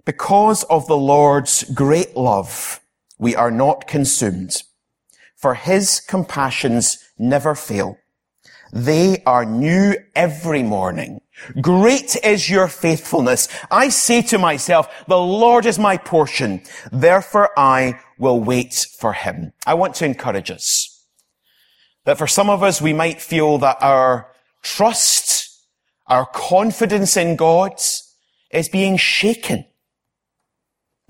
Because 0.04 0.64
of 0.64 0.86
the 0.86 0.96
Lord's 0.96 1.64
great 1.72 2.16
love, 2.16 2.80
we 3.18 3.34
are 3.34 3.50
not 3.50 3.86
consumed, 3.86 4.62
for 5.36 5.54
his 5.54 6.00
compassions 6.00 6.98
never 7.18 7.54
fail. 7.54 7.96
They 8.72 9.22
are 9.24 9.44
new 9.44 9.94
every 10.14 10.62
morning. 10.62 11.20
Great 11.60 12.16
is 12.24 12.50
your 12.50 12.68
faithfulness. 12.68 13.48
I 13.70 13.88
say 13.88 14.22
to 14.22 14.38
myself, 14.38 14.88
the 15.06 15.18
Lord 15.18 15.66
is 15.66 15.78
my 15.78 15.96
portion. 15.96 16.62
Therefore 16.92 17.50
I 17.56 18.00
will 18.18 18.40
wait 18.40 18.86
for 18.98 19.12
him. 19.12 19.52
I 19.66 19.74
want 19.74 19.94
to 19.96 20.04
encourage 20.04 20.50
us 20.50 20.98
that 22.08 22.16
for 22.16 22.26
some 22.26 22.48
of 22.48 22.62
us, 22.62 22.80
we 22.80 22.94
might 22.94 23.20
feel 23.20 23.58
that 23.58 23.76
our 23.82 24.32
trust, 24.62 25.62
our 26.06 26.24
confidence 26.24 27.18
in 27.18 27.36
God 27.36 27.72
is 28.50 28.68
being 28.70 28.96
shaken. 28.96 29.66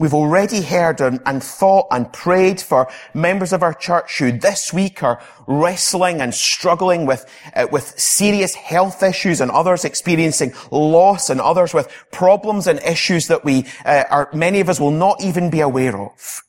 We've 0.00 0.14
already 0.14 0.62
heard 0.62 1.00
and, 1.00 1.42
thought 1.42 1.88
and 1.90 2.12
prayed 2.12 2.60
for 2.60 2.88
members 3.14 3.52
of 3.52 3.64
our 3.64 3.74
church 3.74 4.20
who 4.20 4.30
this 4.30 4.72
week 4.72 5.02
are 5.02 5.20
wrestling 5.48 6.20
and 6.20 6.32
struggling 6.32 7.04
with, 7.04 7.26
uh, 7.56 7.66
with 7.72 7.98
serious 7.98 8.54
health 8.54 9.02
issues 9.02 9.40
and 9.40 9.50
others 9.50 9.84
experiencing 9.84 10.54
loss 10.70 11.30
and 11.30 11.40
others 11.40 11.74
with 11.74 11.92
problems 12.12 12.68
and 12.68 12.78
issues 12.84 13.26
that 13.26 13.44
we, 13.44 13.66
uh, 13.84 14.04
are, 14.08 14.30
many 14.32 14.60
of 14.60 14.68
us 14.68 14.78
will 14.78 14.92
not 14.92 15.20
even 15.20 15.50
be 15.50 15.58
aware 15.58 16.00
of. 16.00 16.44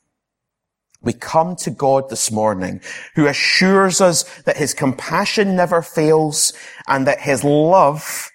We 1.02 1.12
come 1.12 1.56
to 1.56 1.70
God 1.70 2.08
this 2.08 2.30
morning 2.30 2.80
who 3.16 3.26
assures 3.26 4.00
us 4.00 4.22
that 4.42 4.58
his 4.58 4.74
compassion 4.74 5.56
never 5.56 5.82
fails 5.82 6.52
and 6.86 7.04
that 7.08 7.22
his 7.22 7.42
love 7.42 8.30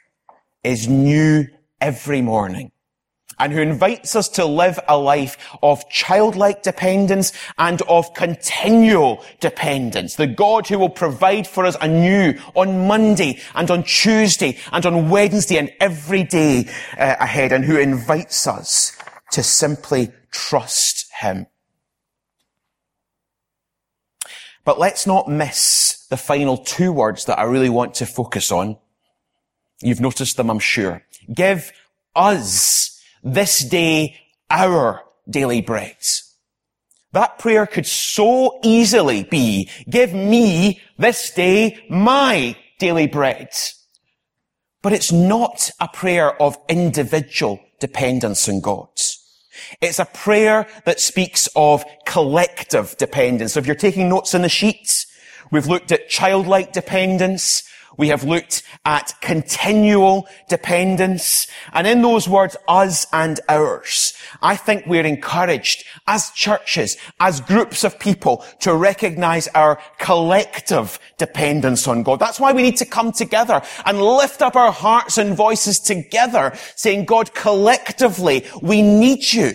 is 0.62 0.90
new 0.90 1.46
every 1.80 2.22
morning 2.22 2.72
and 3.40 3.54
who 3.54 3.62
invites 3.62 4.16
us 4.16 4.30
to 4.30 4.46
live 4.46 4.80
a 4.88 4.98
life 4.98 5.38
of 5.62 5.88
childlike 5.90 6.64
dependence 6.64 7.32
and 7.58 7.82
of 7.84 8.14
continual 8.14 9.24
dependence. 9.40 10.16
The 10.16 10.28
God 10.28 10.68
who 10.68 10.80
will 10.80 10.90
provide 10.90 11.48
for 11.48 11.66
us 11.66 11.78
anew 11.82 12.40
on 12.54 12.88
Monday 12.88 13.40
and 13.54 13.70
on 13.70 13.84
Tuesday 13.84 14.58
and 14.72 14.86
on 14.86 15.10
Wednesday 15.10 15.58
and 15.58 15.72
every 15.80 16.24
day 16.24 16.68
uh, 16.98 17.16
ahead 17.20 17.52
and 17.52 17.66
who 17.66 17.78
invites 17.78 18.48
us 18.48 18.98
to 19.32 19.44
simply 19.44 20.12
trust 20.32 21.12
him. 21.20 21.48
But 24.64 24.80
let's 24.80 25.06
not 25.06 25.30
miss 25.30 26.08
the 26.10 26.18
final 26.18 26.58
two 26.58 26.92
words 26.92 27.26
that 27.26 27.38
I 27.38 27.44
really 27.44 27.70
want 27.70 27.94
to 27.96 28.06
focus 28.06 28.52
on. 28.52 28.78
You've 29.82 30.02
noticed 30.02 30.38
them, 30.38 30.50
I'm 30.50 30.60
sure. 30.60 31.04
Give 31.32 31.72
us 32.16 32.95
this 33.26 33.60
day 33.60 34.16
our 34.50 35.02
daily 35.30 35.62
bread. 35.62 35.98
That 37.12 37.40
prayer 37.40 37.66
could 37.66 37.86
so 37.86 38.60
easily 38.64 39.24
be, 39.24 39.70
give 39.90 40.14
me 40.14 40.82
this 40.98 41.32
day 41.32 41.84
my 41.90 42.56
daily 42.78 43.08
bread. 43.08 43.50
But 44.82 44.94
it's 44.94 45.12
not 45.12 45.72
a 45.80 45.88
prayer 45.88 46.40
of 46.42 46.58
individual 46.70 47.60
dependence 47.80 48.48
on 48.48 48.62
God. 48.62 48.90
It's 49.82 50.00
a 50.00 50.06
prayer 50.06 50.68
that 50.86 51.00
speaks 51.00 51.48
of 51.56 51.84
collective 52.06 52.96
dependence. 52.98 53.58
If 53.58 53.66
you're 53.66 53.76
taking 53.76 54.10
notes 54.10 54.34
in 54.34 54.44
the 54.44 54.50
sheets, 54.50 55.08
we've 55.52 55.68
looked 55.68 55.92
at 55.92 56.10
childlike 56.10 56.74
dependence, 56.74 57.64
we 57.98 58.10
have 58.10 58.24
looked 58.24 58.64
at 58.86 59.14
continual 59.22 60.28
dependence. 60.50 61.48
And 61.74 61.88
in 61.88 62.02
those 62.02 62.28
words, 62.28 62.58
us 62.68 63.08
and 63.14 63.40
ours, 63.50 64.14
I 64.42 64.56
think 64.56 64.86
we're 64.86 65.06
encouraged 65.06 65.86
as 66.08 66.32
churches, 66.32 66.98
as 67.20 67.42
groups 67.42 67.84
of 67.84 68.00
people 68.00 68.46
to 68.62 68.76
recognize 68.76 69.48
our 69.50 69.80
collective 70.00 71.00
dependence 71.18 71.88
on 71.88 72.04
God. 72.04 72.20
That's 72.20 72.40
why 72.40 72.54
we 72.54 72.62
need 72.62 72.78
to 72.78 72.86
come 72.86 73.12
together 73.12 73.62
and 73.86 74.02
lift 74.02 74.42
up 74.42 74.56
our 74.56 74.72
hearts 74.72 75.18
and 75.18 75.36
voices 75.36 75.80
together 75.80 76.54
saying, 76.76 77.06
God, 77.06 77.34
collectively, 77.34 78.46
we 78.62 78.82
need 78.82 79.32
you 79.32 79.54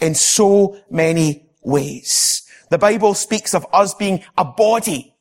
in 0.00 0.14
so 0.14 0.78
many 0.90 1.48
ways. 1.62 2.42
The 2.70 2.78
Bible 2.78 3.14
speaks 3.14 3.54
of 3.54 3.66
us 3.72 3.94
being 3.94 4.22
a 4.36 4.44
body 4.44 5.14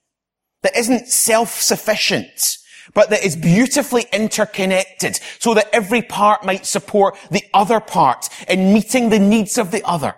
that 0.63 0.75
isn't 0.75 1.07
self-sufficient, 1.07 2.57
but 2.93 3.09
that 3.09 3.23
is 3.23 3.35
beautifully 3.35 4.05
interconnected 4.11 5.19
so 5.39 5.53
that 5.53 5.69
every 5.71 6.01
part 6.01 6.45
might 6.45 6.65
support 6.65 7.17
the 7.29 7.43
other 7.53 7.79
part 7.79 8.29
in 8.47 8.73
meeting 8.73 9.09
the 9.09 9.19
needs 9.19 9.57
of 9.57 9.71
the 9.71 9.83
other. 9.83 10.15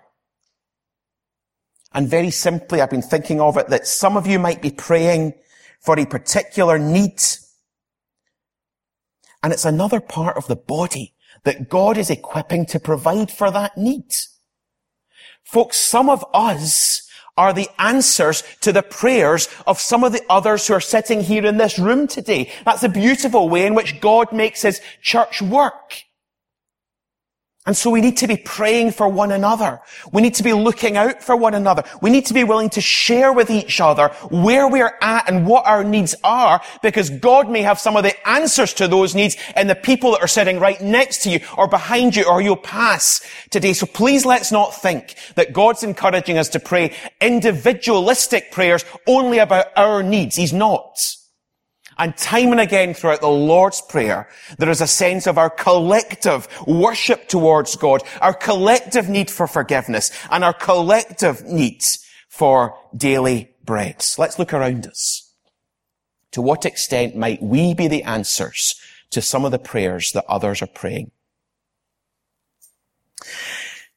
And 1.93 2.07
very 2.07 2.29
simply, 2.29 2.81
I've 2.81 2.89
been 2.89 3.01
thinking 3.01 3.41
of 3.41 3.57
it 3.57 3.67
that 3.69 3.87
some 3.87 4.15
of 4.15 4.27
you 4.27 4.37
might 4.37 4.61
be 4.61 4.71
praying 4.71 5.33
for 5.79 5.97
a 5.97 6.05
particular 6.05 6.77
need. 6.77 7.21
And 9.41 9.51
it's 9.51 9.65
another 9.65 9.99
part 9.99 10.37
of 10.37 10.47
the 10.47 10.55
body 10.55 11.15
that 11.43 11.69
God 11.69 11.97
is 11.97 12.09
equipping 12.09 12.65
to 12.67 12.79
provide 12.79 13.31
for 13.31 13.49
that 13.49 13.77
need. 13.77 14.13
Folks, 15.43 15.77
some 15.77 16.09
of 16.09 16.23
us 16.33 17.08
are 17.39 17.53
the 17.53 17.69
answers 17.79 18.43
to 18.59 18.73
the 18.73 18.83
prayers 18.83 19.47
of 19.65 19.79
some 19.79 20.03
of 20.03 20.11
the 20.11 20.21
others 20.29 20.67
who 20.67 20.73
are 20.73 20.81
sitting 20.81 21.21
here 21.21 21.45
in 21.45 21.55
this 21.55 21.79
room 21.79 22.05
today. 22.05 22.51
That's 22.65 22.83
a 22.83 22.89
beautiful 22.89 23.47
way 23.47 23.65
in 23.65 23.75
which 23.75 24.01
God 24.01 24.33
makes 24.33 24.63
his 24.63 24.81
church 25.01 25.41
work. 25.41 26.03
And 27.69 27.77
so 27.77 27.91
we 27.91 28.01
need 28.01 28.17
to 28.17 28.27
be 28.27 28.35
praying 28.35 28.93
for 28.93 29.07
one 29.07 29.31
another. 29.31 29.79
We 30.11 30.23
need 30.23 30.33
to 30.33 30.43
be 30.43 30.53
looking 30.53 30.97
out 30.97 31.21
for 31.21 31.35
one 31.35 31.53
another. 31.53 31.83
We 32.01 32.09
need 32.09 32.25
to 32.25 32.33
be 32.33 32.43
willing 32.43 32.71
to 32.71 32.81
share 32.81 33.31
with 33.31 33.51
each 33.51 33.79
other 33.79 34.07
where 34.31 34.67
we're 34.67 34.97
at 35.03 35.29
and 35.29 35.45
what 35.45 35.67
our 35.67 35.83
needs 35.83 36.15
are 36.23 36.63
because 36.81 37.11
God 37.11 37.47
may 37.47 37.61
have 37.61 37.77
some 37.77 37.95
of 37.95 38.01
the 38.01 38.27
answers 38.27 38.73
to 38.73 38.87
those 38.87 39.13
needs 39.13 39.37
in 39.55 39.67
the 39.67 39.75
people 39.75 40.13
that 40.13 40.21
are 40.21 40.27
sitting 40.27 40.59
right 40.59 40.81
next 40.81 41.21
to 41.25 41.29
you 41.29 41.41
or 41.59 41.67
behind 41.67 42.15
you 42.15 42.25
or 42.27 42.41
you'll 42.41 42.55
pass 42.55 43.21
today. 43.51 43.73
So 43.73 43.85
please 43.85 44.25
let's 44.25 44.51
not 44.51 44.73
think 44.73 45.13
that 45.35 45.53
God's 45.53 45.83
encouraging 45.83 46.39
us 46.39 46.49
to 46.49 46.59
pray 46.59 46.95
individualistic 47.21 48.51
prayers 48.51 48.83
only 49.05 49.37
about 49.37 49.67
our 49.75 50.01
needs. 50.01 50.35
He's 50.35 50.53
not. 50.53 51.18
And 51.99 52.15
time 52.15 52.53
and 52.53 52.61
again 52.61 52.93
throughout 52.93 53.19
the 53.19 53.27
Lord's 53.27 53.81
Prayer, 53.81 54.29
there 54.57 54.69
is 54.69 54.79
a 54.79 54.87
sense 54.87 55.27
of 55.27 55.37
our 55.37 55.49
collective 55.49 56.47
worship 56.65 57.27
towards 57.27 57.75
God, 57.75 58.03
our 58.21 58.33
collective 58.33 59.09
need 59.09 59.29
for 59.29 59.47
forgiveness, 59.47 60.09
and 60.31 60.45
our 60.45 60.53
collective 60.53 61.43
needs 61.43 62.05
for 62.29 62.73
daily 62.95 63.51
bread. 63.65 64.05
Let's 64.17 64.39
look 64.39 64.53
around 64.53 64.87
us. 64.87 65.33
To 66.31 66.41
what 66.41 66.65
extent 66.65 67.17
might 67.17 67.43
we 67.43 67.73
be 67.73 67.89
the 67.89 68.03
answers 68.03 68.79
to 69.11 69.21
some 69.21 69.43
of 69.43 69.51
the 69.51 69.59
prayers 69.59 70.13
that 70.13 70.25
others 70.29 70.61
are 70.61 70.67
praying? 70.67 71.11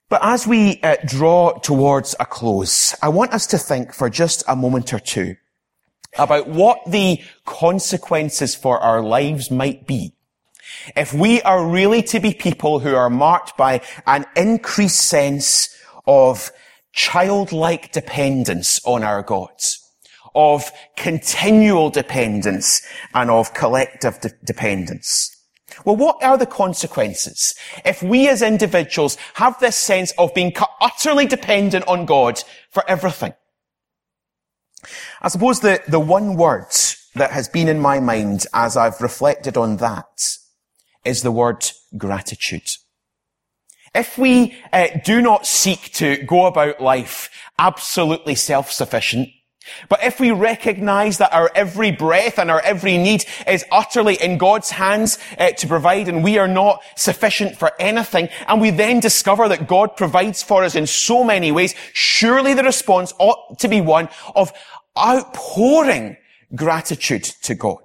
But 0.09 0.25
as 0.25 0.45
we 0.45 0.81
uh, 0.83 0.97
draw 1.07 1.59
towards 1.61 2.17
a 2.19 2.27
close, 2.27 2.97
I 3.01 3.11
want 3.11 3.33
us 3.33 3.47
to 3.49 3.59
think 3.59 3.95
for 3.95 4.11
just 4.11 4.43
a 4.49 4.57
moment 4.57 4.93
or 4.93 4.99
two 4.99 5.37
about 6.19 6.49
what 6.49 6.79
the 6.87 7.21
consequences 7.45 8.55
for 8.55 8.79
our 8.79 9.03
lives 9.03 9.51
might 9.51 9.87
be 9.87 10.15
if 10.97 11.13
we 11.13 11.43
are 11.43 11.67
really 11.67 12.03
to 12.03 12.21
be 12.21 12.35
people 12.35 12.79
who 12.79 12.95
are 12.95 13.11
marked 13.11 13.57
by 13.57 13.81
an 14.07 14.25
increased 14.37 15.01
sense 15.01 15.69
of 16.07 16.51
childlike 16.93 17.93
dependence 17.93 18.81
on 18.85 19.03
our 19.03 19.23
gods, 19.23 19.79
of 20.35 20.71
continual 20.97 21.91
dependence 21.91 22.83
and 23.15 23.31
of 23.31 23.55
collective 23.55 24.21
de- 24.21 24.31
dependence. 24.45 25.29
Well, 25.85 25.97
what 25.97 26.23
are 26.23 26.37
the 26.37 26.47
consequences 26.47 27.55
if 27.85 28.03
we 28.03 28.29
as 28.29 28.43
individuals 28.43 29.17
have 29.35 29.59
this 29.59 29.77
sense 29.77 30.13
of 30.19 30.35
being 30.35 30.55
utterly 30.81 31.27
dependent 31.27 31.87
on 31.89 32.05
God 32.05 32.43
for 32.71 32.85
everything? 32.89 33.33
I 35.25 35.29
suppose 35.29 35.61
the, 35.61 35.81
the 35.87 36.01
one 36.01 36.35
word 36.35 36.67
that 37.15 37.31
has 37.31 37.49
been 37.49 37.69
in 37.69 37.79
my 37.79 38.01
mind 38.01 38.45
as 38.53 38.77
I've 38.77 39.01
reflected 39.01 39.57
on 39.57 39.77
that 39.77 40.37
is 41.05 41.23
the 41.23 41.31
word 41.31 41.65
gratitude. 41.97 42.69
If 43.95 44.19
we 44.19 44.57
uh, 44.73 44.89
do 45.05 45.23
not 45.23 45.47
seek 45.47 45.93
to 45.95 46.17
go 46.17 46.47
about 46.47 46.81
life 46.81 47.31
absolutely 47.57 48.35
self-sufficient, 48.35 49.29
but 49.89 50.03
if 50.03 50.19
we 50.19 50.33
recognize 50.33 51.19
that 51.19 51.33
our 51.33 51.49
every 51.55 51.93
breath 51.93 52.41
and 52.41 52.51
our 52.51 52.61
every 52.63 52.99
need 52.99 53.25
is 53.47 53.65
utterly 53.71 54.17
in 54.21 54.39
God's 54.39 54.71
hands 54.71 55.21
uh, 55.39 55.53
to 55.53 55.69
provide 55.69 56.09
and 56.09 56.25
we 56.25 56.39
are 56.39 56.49
not 56.49 56.83
sufficient 56.97 57.57
for 57.57 57.71
anything, 57.79 58.29
and 58.49 58.61
we 58.61 58.71
then 58.71 58.99
discover 58.99 59.49
that 59.49 59.69
God 59.69 59.97
provides 59.97 60.43
for 60.43 60.65
us 60.65 60.75
in 60.75 60.89
so 60.89 61.23
many 61.23 61.53
ways, 61.53 61.77
surely 61.93 62.55
the 62.55 62.65
response 62.65 63.15
ought 63.21 63.61
to 63.61 63.69
be 63.69 63.81
one 63.81 64.09
of 64.35 64.53
outpouring 64.99 66.17
gratitude 66.55 67.25
to 67.25 67.55
God. 67.55 67.83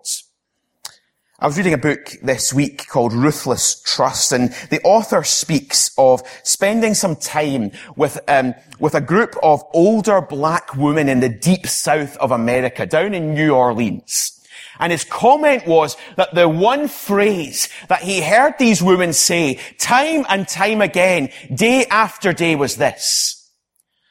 I 1.39 1.46
was 1.46 1.56
reading 1.56 1.74
a 1.74 1.78
book 1.78 2.13
this 2.24 2.52
week 2.52 2.88
called 2.88 3.13
Ruthless 3.13 3.80
Trust, 3.84 4.32
and 4.32 4.52
the 4.72 4.82
author 4.82 5.24
speaks 5.24 5.91
of 5.96 6.24
spending 6.41 6.96
some 6.96 7.15
time 7.15 7.70
with 7.96 8.20
um, 8.28 8.56
with 8.80 8.96
a 8.96 9.02
group 9.02 9.36
of 9.43 9.63
older 9.72 10.20
black 10.20 10.76
women 10.76 11.08
in 11.08 11.20
the 11.20 11.30
deep 11.30 11.67
south 11.67 12.17
of 12.17 12.32
America, 12.32 12.88
down 12.88 13.13
in 13.13 13.36
New 13.36 13.54
Orleans. 13.54 14.43
And 14.80 14.91
his 14.91 15.04
comment 15.04 15.67
was 15.67 15.96
that 16.15 16.34
the 16.34 16.50
one 16.50 16.88
phrase 16.88 17.70
that 17.88 18.02
he 18.02 18.22
heard 18.22 18.56
these 18.58 18.82
women 18.82 19.13
say 19.13 19.60
time 19.78 20.26
and 20.30 20.48
time 20.48 20.82
again, 20.82 21.30
day 21.54 21.86
after 21.86 22.34
day, 22.34 22.56
was 22.56 22.78
this: 22.78 23.52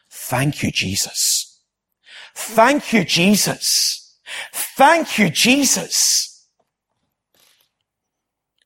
"Thank 0.08 0.62
you, 0.62 0.70
Jesus. 0.70 1.35
Thank 2.36 2.92
you, 2.92 3.02
Jesus. 3.02 4.14
Thank 4.52 5.18
you, 5.18 5.30
Jesus." 5.30 6.44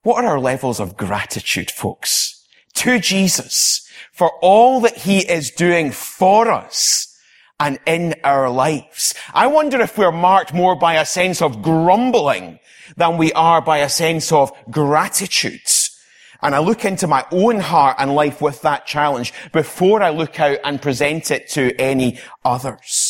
What 0.02 0.24
are 0.24 0.32
our 0.32 0.40
levels 0.40 0.80
of 0.80 0.96
gratitude, 0.96 1.70
folks? 1.70 2.42
To 2.74 2.98
Jesus 2.98 3.86
for 4.12 4.32
all 4.40 4.80
that 4.80 4.98
he 4.98 5.20
is 5.20 5.50
doing 5.50 5.92
for 5.92 6.50
us 6.50 7.06
and 7.58 7.78
in 7.86 8.14
our 8.24 8.50
lives. 8.50 9.14
I 9.34 9.46
wonder 9.46 9.80
if 9.80 9.96
we're 9.96 10.10
marked 10.10 10.52
more 10.52 10.74
by 10.74 10.94
a 10.94 11.04
sense 11.04 11.40
of 11.40 11.62
grumbling 11.62 12.58
than 12.96 13.18
we 13.18 13.32
are 13.34 13.60
by 13.60 13.78
a 13.78 13.88
sense 13.88 14.32
of 14.32 14.52
gratitude. 14.70 15.60
And 16.42 16.54
I 16.54 16.58
look 16.58 16.84
into 16.84 17.06
my 17.06 17.26
own 17.30 17.60
heart 17.60 17.96
and 17.98 18.14
life 18.14 18.40
with 18.40 18.62
that 18.62 18.86
challenge 18.86 19.32
before 19.52 20.02
I 20.02 20.10
look 20.10 20.40
out 20.40 20.58
and 20.64 20.80
present 20.80 21.30
it 21.30 21.48
to 21.50 21.78
any 21.78 22.18
others. 22.44 23.09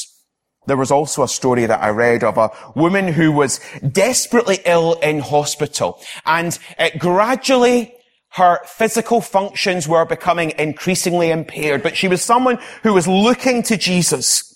There 0.67 0.77
was 0.77 0.91
also 0.91 1.23
a 1.23 1.29
story 1.29 1.67
that 1.67 1.83
I 1.83 1.91
read 1.91 2.23
of 2.23 2.37
a 2.37 2.51
woman 2.75 3.09
who 3.09 3.33
was 3.33 3.61
desperately 3.93 4.59
ill 4.65 4.95
in 5.01 5.21
hospital 5.21 6.01
and 6.25 6.59
uh, 6.79 6.91
gradually 6.99 7.95
her 8.35 8.61
physical 8.65 9.21
functions 9.21 9.89
were 9.89 10.05
becoming 10.05 10.53
increasingly 10.57 11.31
impaired, 11.31 11.83
but 11.83 11.97
she 11.97 12.07
was 12.07 12.23
someone 12.23 12.59
who 12.83 12.93
was 12.93 13.09
looking 13.09 13.63
to 13.65 13.77
Jesus. 13.77 14.47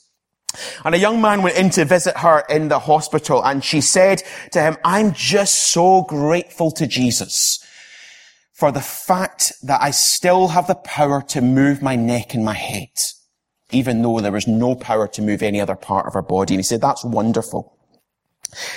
And 0.85 0.95
a 0.95 0.99
young 0.99 1.21
man 1.21 1.43
went 1.43 1.57
in 1.57 1.71
to 1.71 1.85
visit 1.85 2.19
her 2.19 2.45
in 2.49 2.69
the 2.69 2.79
hospital 2.79 3.45
and 3.45 3.65
she 3.65 3.81
said 3.81 4.23
to 4.53 4.63
him, 4.63 4.77
I'm 4.85 5.13
just 5.13 5.73
so 5.73 6.03
grateful 6.03 6.71
to 6.73 6.87
Jesus 6.87 7.59
for 8.53 8.71
the 8.71 8.81
fact 8.81 9.53
that 9.65 9.83
I 9.83 9.91
still 9.91 10.49
have 10.49 10.69
the 10.69 10.77
power 10.77 11.21
to 11.29 11.41
move 11.41 11.83
my 11.83 11.97
neck 11.97 12.35
and 12.35 12.45
my 12.45 12.55
head, 12.55 12.91
even 13.75 14.03
though 14.03 14.21
there 14.21 14.33
was 14.33 14.47
no 14.47 14.75
power 14.75 15.09
to 15.09 15.23
move 15.23 15.43
any 15.43 15.61
other 15.61 15.77
part 15.77 16.07
of 16.07 16.15
her 16.15 16.23
body. 16.23 16.55
And 16.55 16.61
he 16.61 16.65
said, 16.65 16.81
that's 16.81 17.05
wonderful. 17.05 17.77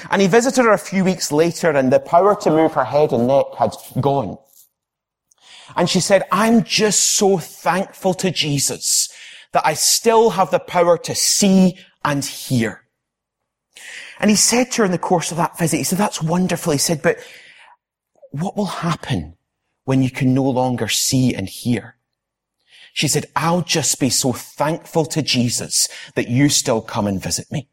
And 0.09 0.21
he 0.21 0.27
visited 0.27 0.63
her 0.63 0.71
a 0.71 0.77
few 0.77 1.03
weeks 1.03 1.31
later 1.31 1.71
and 1.71 1.93
the 1.93 1.99
power 1.99 2.35
to 2.41 2.49
move 2.49 2.73
her 2.73 2.85
head 2.85 3.13
and 3.13 3.27
neck 3.27 3.45
had 3.57 3.75
gone. 4.01 4.37
And 5.75 5.89
she 5.89 5.99
said, 5.99 6.23
I'm 6.31 6.63
just 6.63 7.15
so 7.17 7.37
thankful 7.37 8.13
to 8.15 8.31
Jesus 8.31 9.09
that 9.51 9.65
I 9.65 9.73
still 9.73 10.31
have 10.31 10.51
the 10.51 10.59
power 10.59 10.97
to 10.99 11.13
see 11.13 11.77
and 12.03 12.23
hear. 12.23 12.83
And 14.19 14.29
he 14.29 14.35
said 14.35 14.71
to 14.71 14.77
her 14.81 14.85
in 14.85 14.91
the 14.91 14.97
course 14.97 15.31
of 15.31 15.37
that 15.37 15.57
visit, 15.57 15.77
he 15.77 15.83
said, 15.83 15.99
that's 15.99 16.23
wonderful. 16.23 16.73
He 16.73 16.79
said, 16.79 17.01
but 17.01 17.19
what 18.31 18.57
will 18.57 18.65
happen 18.65 19.35
when 19.83 20.01
you 20.01 20.09
can 20.09 20.33
no 20.33 20.43
longer 20.43 20.87
see 20.87 21.35
and 21.35 21.47
hear? 21.47 21.96
She 22.97 23.07
said, 23.07 23.27
I'll 23.35 23.61
just 23.61 23.99
be 23.99 24.09
so 24.09 24.33
thankful 24.33 25.05
to 25.05 25.21
Jesus 25.21 25.87
that 26.15 26.29
you 26.29 26.49
still 26.49 26.81
come 26.81 27.05
and 27.05 27.21
visit 27.21 27.51
me. 27.51 27.69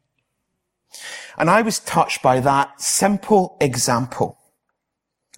And 1.35 1.49
I 1.49 1.63
was 1.63 1.79
touched 1.79 2.21
by 2.21 2.39
that 2.41 2.79
simple 2.79 3.57
example 3.59 4.37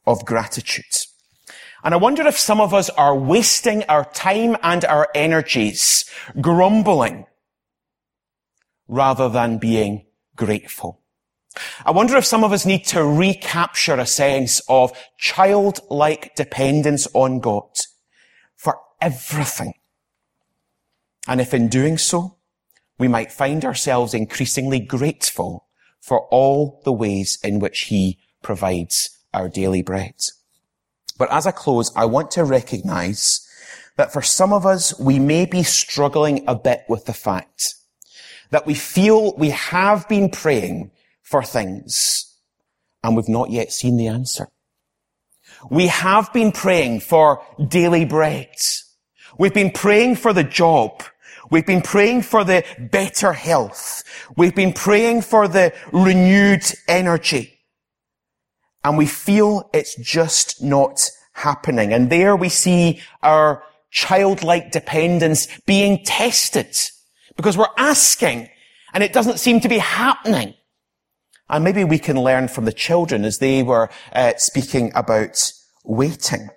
of 0.06 0.26
gratitude. 0.26 0.84
And 1.86 1.93
I 1.93 1.97
wonder 1.97 2.28
if 2.28 2.38
some 2.38 2.60
of 2.60 2.73
us 2.73 2.89
are 2.89 3.15
wasting 3.15 3.86
our 3.86 4.04
time 4.04 4.58
and 4.62 4.84
our 4.84 5.08
energies 5.15 6.04
grumbling 6.41 7.26
rather 8.89 9.30
than 9.30 9.58
being 9.58 10.06
grateful. 10.36 11.00
I 11.86 11.91
wonder 11.91 12.17
if 12.17 12.26
some 12.26 12.43
of 12.43 12.52
us 12.52 12.65
need 12.65 12.84
to 12.88 13.06
recapture 13.06 13.95
a 13.95 14.06
sense 14.06 14.60
of 14.67 14.91
childlike 15.17 16.36
dependence 16.36 17.08
on 17.13 17.39
God 17.39 17.69
everything. 19.01 19.73
And 21.27 21.41
if 21.41 21.53
in 21.53 21.67
doing 21.67 21.97
so, 21.97 22.38
we 22.97 23.07
might 23.07 23.31
find 23.31 23.63
ourselves 23.63 24.13
increasingly 24.13 24.79
grateful 24.79 25.67
for 25.99 26.21
all 26.27 26.81
the 26.86 26.93
ways 26.93 27.38
in 27.43 27.60
which 27.60 27.81
He 27.81 28.19
provides 28.41 29.10
our 29.33 29.49
daily 29.49 29.81
bread. 29.81 30.15
But 31.17 31.31
as 31.31 31.45
I 31.47 31.51
close, 31.51 31.91
I 31.95 32.05
want 32.05 32.31
to 32.31 32.43
recognize 32.43 33.47
that 33.97 34.13
for 34.13 34.21
some 34.21 34.53
of 34.53 34.65
us, 34.65 34.97
we 34.99 35.19
may 35.19 35.45
be 35.45 35.63
struggling 35.63 36.43
a 36.47 36.55
bit 36.55 36.86
with 36.88 37.05
the 37.05 37.13
fact 37.13 37.75
that 38.51 38.65
we 38.65 38.73
feel 38.73 39.36
we 39.36 39.49
have 39.49 40.07
been 40.07 40.29
praying 40.29 40.91
for 41.21 41.43
things 41.43 42.33
and 43.03 43.15
we've 43.15 43.27
not 43.27 43.49
yet 43.49 43.71
seen 43.71 43.97
the 43.97 44.07
answer. 44.07 44.47
We 45.69 45.88
have 45.88 46.31
been 46.31 46.51
praying 46.51 47.01
for 47.01 47.43
daily 47.67 48.05
bread. 48.05 48.55
We've 49.38 49.54
been 49.54 49.71
praying 49.71 50.15
for 50.15 50.34
the 50.34 50.43
job. 50.43 51.04
We've 51.50 51.65
been 51.65 51.82
praying 51.82 52.23
for 52.23 52.43
the 52.43 52.65
better 52.91 53.34
health. 53.34 54.04
We've 54.36 54.56
been 54.56 54.73
praying 54.73 55.21
for 55.21 55.47
the 55.47 55.73
renewed 55.91 56.63
energy 56.88 57.58
and 58.84 58.97
we 58.97 59.06
feel 59.06 59.69
it's 59.73 59.95
just 59.95 60.62
not 60.62 61.10
happening. 61.34 61.93
And 61.93 62.10
there 62.10 62.36
we 62.36 62.50
see 62.50 63.02
our 63.21 63.63
childlike 63.91 64.71
dependence 64.71 65.47
being 65.65 66.04
tested 66.04 66.76
because 67.36 67.58
we're 67.58 67.67
asking 67.78 68.50
and 68.93 69.04
it 69.04 69.13
doesn't 69.13 69.39
seem 69.39 69.60
to 69.62 69.69
be 69.69 69.78
happening. 69.78 70.54
And 71.50 71.63
maybe 71.63 71.84
we 71.84 72.00
can 72.00 72.21
learn 72.21 72.47
from 72.47 72.65
the 72.65 72.73
children 72.73 73.23
as 73.23 73.38
they 73.38 73.63
were 73.63 73.89
uh, 74.12 74.34
speaking 74.38 74.91
about 74.95 75.52
waiting. 75.84 76.50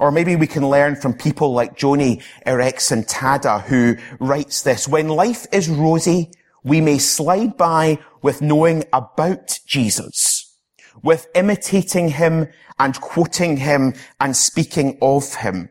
Or 0.00 0.10
maybe 0.10 0.34
we 0.34 0.48
can 0.48 0.68
learn 0.68 0.96
from 0.96 1.14
people 1.14 1.52
like 1.52 1.78
Joni 1.78 2.22
Eareckson 2.44 3.08
Tada 3.08 3.62
who 3.62 3.96
writes 4.18 4.62
this, 4.62 4.88
when 4.88 5.08
life 5.08 5.46
is 5.52 5.68
rosy, 5.68 6.32
we 6.64 6.80
may 6.80 6.98
slide 6.98 7.56
by 7.56 7.98
with 8.22 8.42
knowing 8.42 8.82
about 8.92 9.60
Jesus 9.64 10.50
with 11.02 11.28
imitating 11.34 12.08
him 12.08 12.48
and 12.78 13.00
quoting 13.00 13.58
him 13.58 13.94
and 14.20 14.36
speaking 14.36 14.98
of 15.00 15.34
him. 15.36 15.70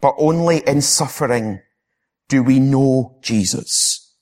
But 0.00 0.14
only 0.18 0.58
in 0.66 0.82
suffering 0.82 1.60
do 2.28 2.42
we 2.42 2.58
know 2.58 3.18
Jesus. 3.22 4.14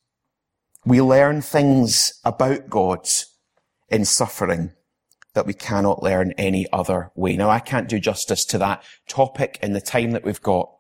We 0.85 1.01
learn 1.01 1.40
things 1.40 2.20
about 2.25 2.68
God 2.68 3.09
in 3.88 4.05
suffering 4.05 4.73
that 5.35 5.47
we 5.47 5.55
cannot 5.55 6.03
learn 6.03 6.33
any 6.33 6.66
other 6.73 7.11
way. 7.14 7.37
Now, 7.37 7.51
I 7.51 7.59
can't 7.59 7.88
do 7.88 8.01
justice 8.01 8.44
to 8.47 8.59
that 8.59 8.83
topic 9.09 9.59
in 9.62 9.73
the 9.73 9.81
time 9.81 10.12
that 10.12 10.25
we've 10.25 10.42
got. 10.42 10.70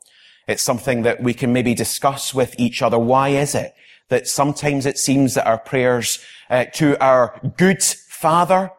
It's 0.46 0.62
something 0.62 1.02
that 1.02 1.22
we 1.22 1.34
can 1.34 1.52
maybe 1.52 1.74
discuss 1.74 2.34
with 2.34 2.54
each 2.58 2.82
other. 2.82 2.98
Why 2.98 3.30
is 3.30 3.54
it 3.54 3.74
that 4.08 4.28
sometimes 4.28 4.86
it 4.86 4.98
seems 4.98 5.34
that 5.34 5.46
our 5.46 5.58
prayers 5.58 6.24
uh, 6.50 6.66
to 6.74 7.02
our 7.02 7.40
good 7.56 7.82
Father 7.82 8.70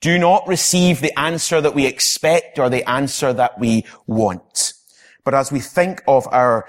do 0.00 0.18
not 0.18 0.46
receive 0.46 1.00
the 1.00 1.18
answer 1.18 1.60
that 1.60 1.74
we 1.74 1.86
expect 1.86 2.58
or 2.58 2.70
the 2.70 2.88
answer 2.88 3.32
that 3.32 3.58
we 3.58 3.84
want. 4.06 4.72
But 5.24 5.34
as 5.34 5.50
we 5.50 5.60
think 5.60 6.02
of 6.06 6.26
our 6.30 6.66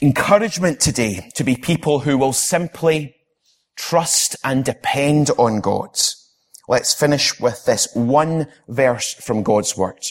encouragement 0.00 0.80
today 0.80 1.30
to 1.34 1.44
be 1.44 1.56
people 1.56 2.00
who 2.00 2.16
will 2.16 2.32
simply 2.32 3.16
trust 3.76 4.36
and 4.44 4.64
depend 4.64 5.30
on 5.36 5.60
God, 5.60 5.98
let's 6.70 6.94
finish 6.94 7.40
with 7.40 7.64
this 7.64 7.88
one 7.94 8.46
verse 8.68 9.12
from 9.14 9.42
God's 9.42 9.76
word. 9.76 10.06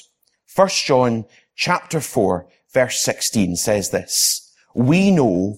First 0.45 0.85
John 0.85 1.23
chapter 1.55 2.01
4 2.01 2.47
verse 2.73 3.01
16 3.01 3.55
says 3.55 3.91
this, 3.91 4.53
we 4.75 5.09
know 5.09 5.57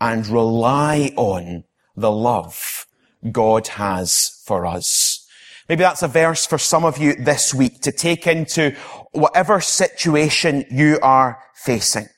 and 0.00 0.26
rely 0.26 1.12
on 1.16 1.62
the 1.96 2.10
love 2.10 2.86
God 3.30 3.68
has 3.68 4.42
for 4.44 4.66
us. 4.66 5.24
Maybe 5.68 5.82
that's 5.82 6.02
a 6.02 6.08
verse 6.08 6.46
for 6.46 6.58
some 6.58 6.84
of 6.84 6.98
you 6.98 7.14
this 7.14 7.54
week 7.54 7.80
to 7.82 7.92
take 7.92 8.26
into 8.26 8.74
whatever 9.12 9.60
situation 9.60 10.64
you 10.68 10.98
are 11.00 11.38
facing. 11.54 12.08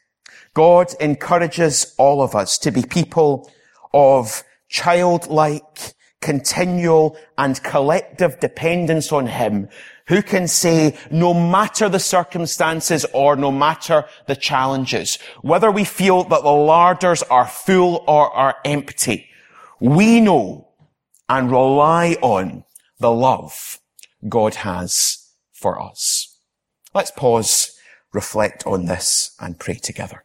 God 0.55 0.95
encourages 1.01 1.95
all 1.99 2.23
of 2.23 2.35
us 2.35 2.57
to 2.59 2.71
be 2.71 2.83
people 2.83 3.51
of 3.92 4.42
childlike, 4.71 5.95
continual 6.22 7.18
and 7.37 7.62
collective 7.62 8.40
dependence 8.40 9.12
on 9.12 9.26
Him 9.26 9.68
who 10.06 10.22
can 10.22 10.48
say, 10.48 10.96
no 11.11 11.35
matter 11.35 11.88
the 11.88 12.00
circumstances 12.00 13.04
or 13.12 13.37
no 13.37 13.52
matter 13.52 14.04
the 14.26 14.37
challenges, 14.37 15.18
whether 15.42 15.70
we 15.70 15.85
feel 15.85 16.24
that 16.24 16.42
the 16.42 16.48
larders 16.48 17.22
are 17.24 17.46
full 17.46 18.04
or 18.08 18.30
are 18.35 18.56
empty, 18.64 19.28
we 19.80 20.20
know 20.20 20.68
and 21.28 21.50
rely 21.50 22.16
on 22.20 22.64
the 22.98 23.11
love 23.12 23.78
God 24.28 24.56
has 24.56 25.30
for 25.52 25.80
us. 25.80 26.38
Let's 26.94 27.11
pause, 27.11 27.78
reflect 28.12 28.66
on 28.66 28.87
this 28.87 29.35
and 29.40 29.58
pray 29.58 29.74
together. 29.74 30.24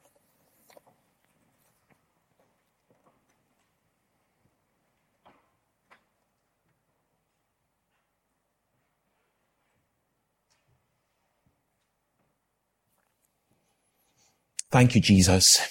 Thank 14.69 14.95
you, 14.95 15.01
Jesus. 15.01 15.61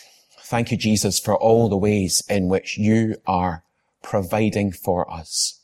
Thank 0.40 0.70
you, 0.70 0.76
Jesus, 0.76 1.18
for 1.18 1.36
all 1.36 1.68
the 1.68 1.76
ways 1.76 2.22
in 2.28 2.48
which 2.48 2.78
you 2.78 3.16
are 3.26 3.64
providing 4.02 4.72
for 4.72 5.10
us 5.10 5.60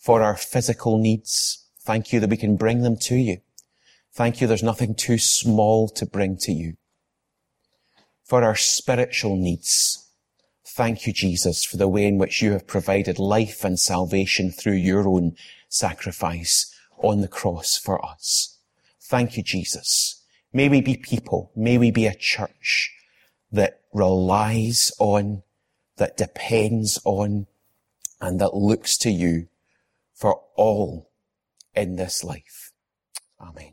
for 0.00 0.22
our 0.22 0.36
physical 0.36 0.98
needs. 0.98 1.66
Thank 1.82 2.12
you 2.12 2.18
that 2.20 2.30
we 2.30 2.36
can 2.36 2.56
bring 2.56 2.82
them 2.82 2.96
to 3.02 3.14
you. 3.14 3.38
Thank 4.12 4.40
you, 4.40 4.46
there's 4.46 4.62
nothing 4.62 4.94
too 4.94 5.18
small 5.18 5.88
to 5.90 6.06
bring 6.06 6.36
to 6.38 6.52
you. 6.52 6.74
For 8.24 8.42
our 8.42 8.56
spiritual 8.56 9.36
needs, 9.36 10.08
thank 10.66 11.06
you, 11.06 11.12
Jesus, 11.12 11.64
for 11.64 11.76
the 11.76 11.88
way 11.88 12.06
in 12.06 12.18
which 12.18 12.42
you 12.42 12.52
have 12.52 12.66
provided 12.66 13.18
life 13.18 13.64
and 13.64 13.78
salvation 13.78 14.50
through 14.50 14.74
your 14.74 15.06
own 15.06 15.36
sacrifice 15.68 16.74
on 16.98 17.20
the 17.20 17.28
cross 17.28 17.76
for 17.76 18.04
us. 18.04 18.58
Thank 19.00 19.36
you, 19.36 19.42
Jesus. 19.42 20.19
May 20.52 20.68
we 20.68 20.80
be 20.80 20.96
people, 20.96 21.52
may 21.54 21.78
we 21.78 21.90
be 21.90 22.06
a 22.06 22.14
church 22.14 22.92
that 23.52 23.80
relies 23.92 24.92
on, 24.98 25.42
that 25.96 26.16
depends 26.16 26.98
on, 27.04 27.46
and 28.20 28.40
that 28.40 28.54
looks 28.54 28.96
to 28.98 29.10
you 29.10 29.48
for 30.14 30.42
all 30.56 31.10
in 31.74 31.96
this 31.96 32.24
life. 32.24 32.72
Amen. 33.40 33.72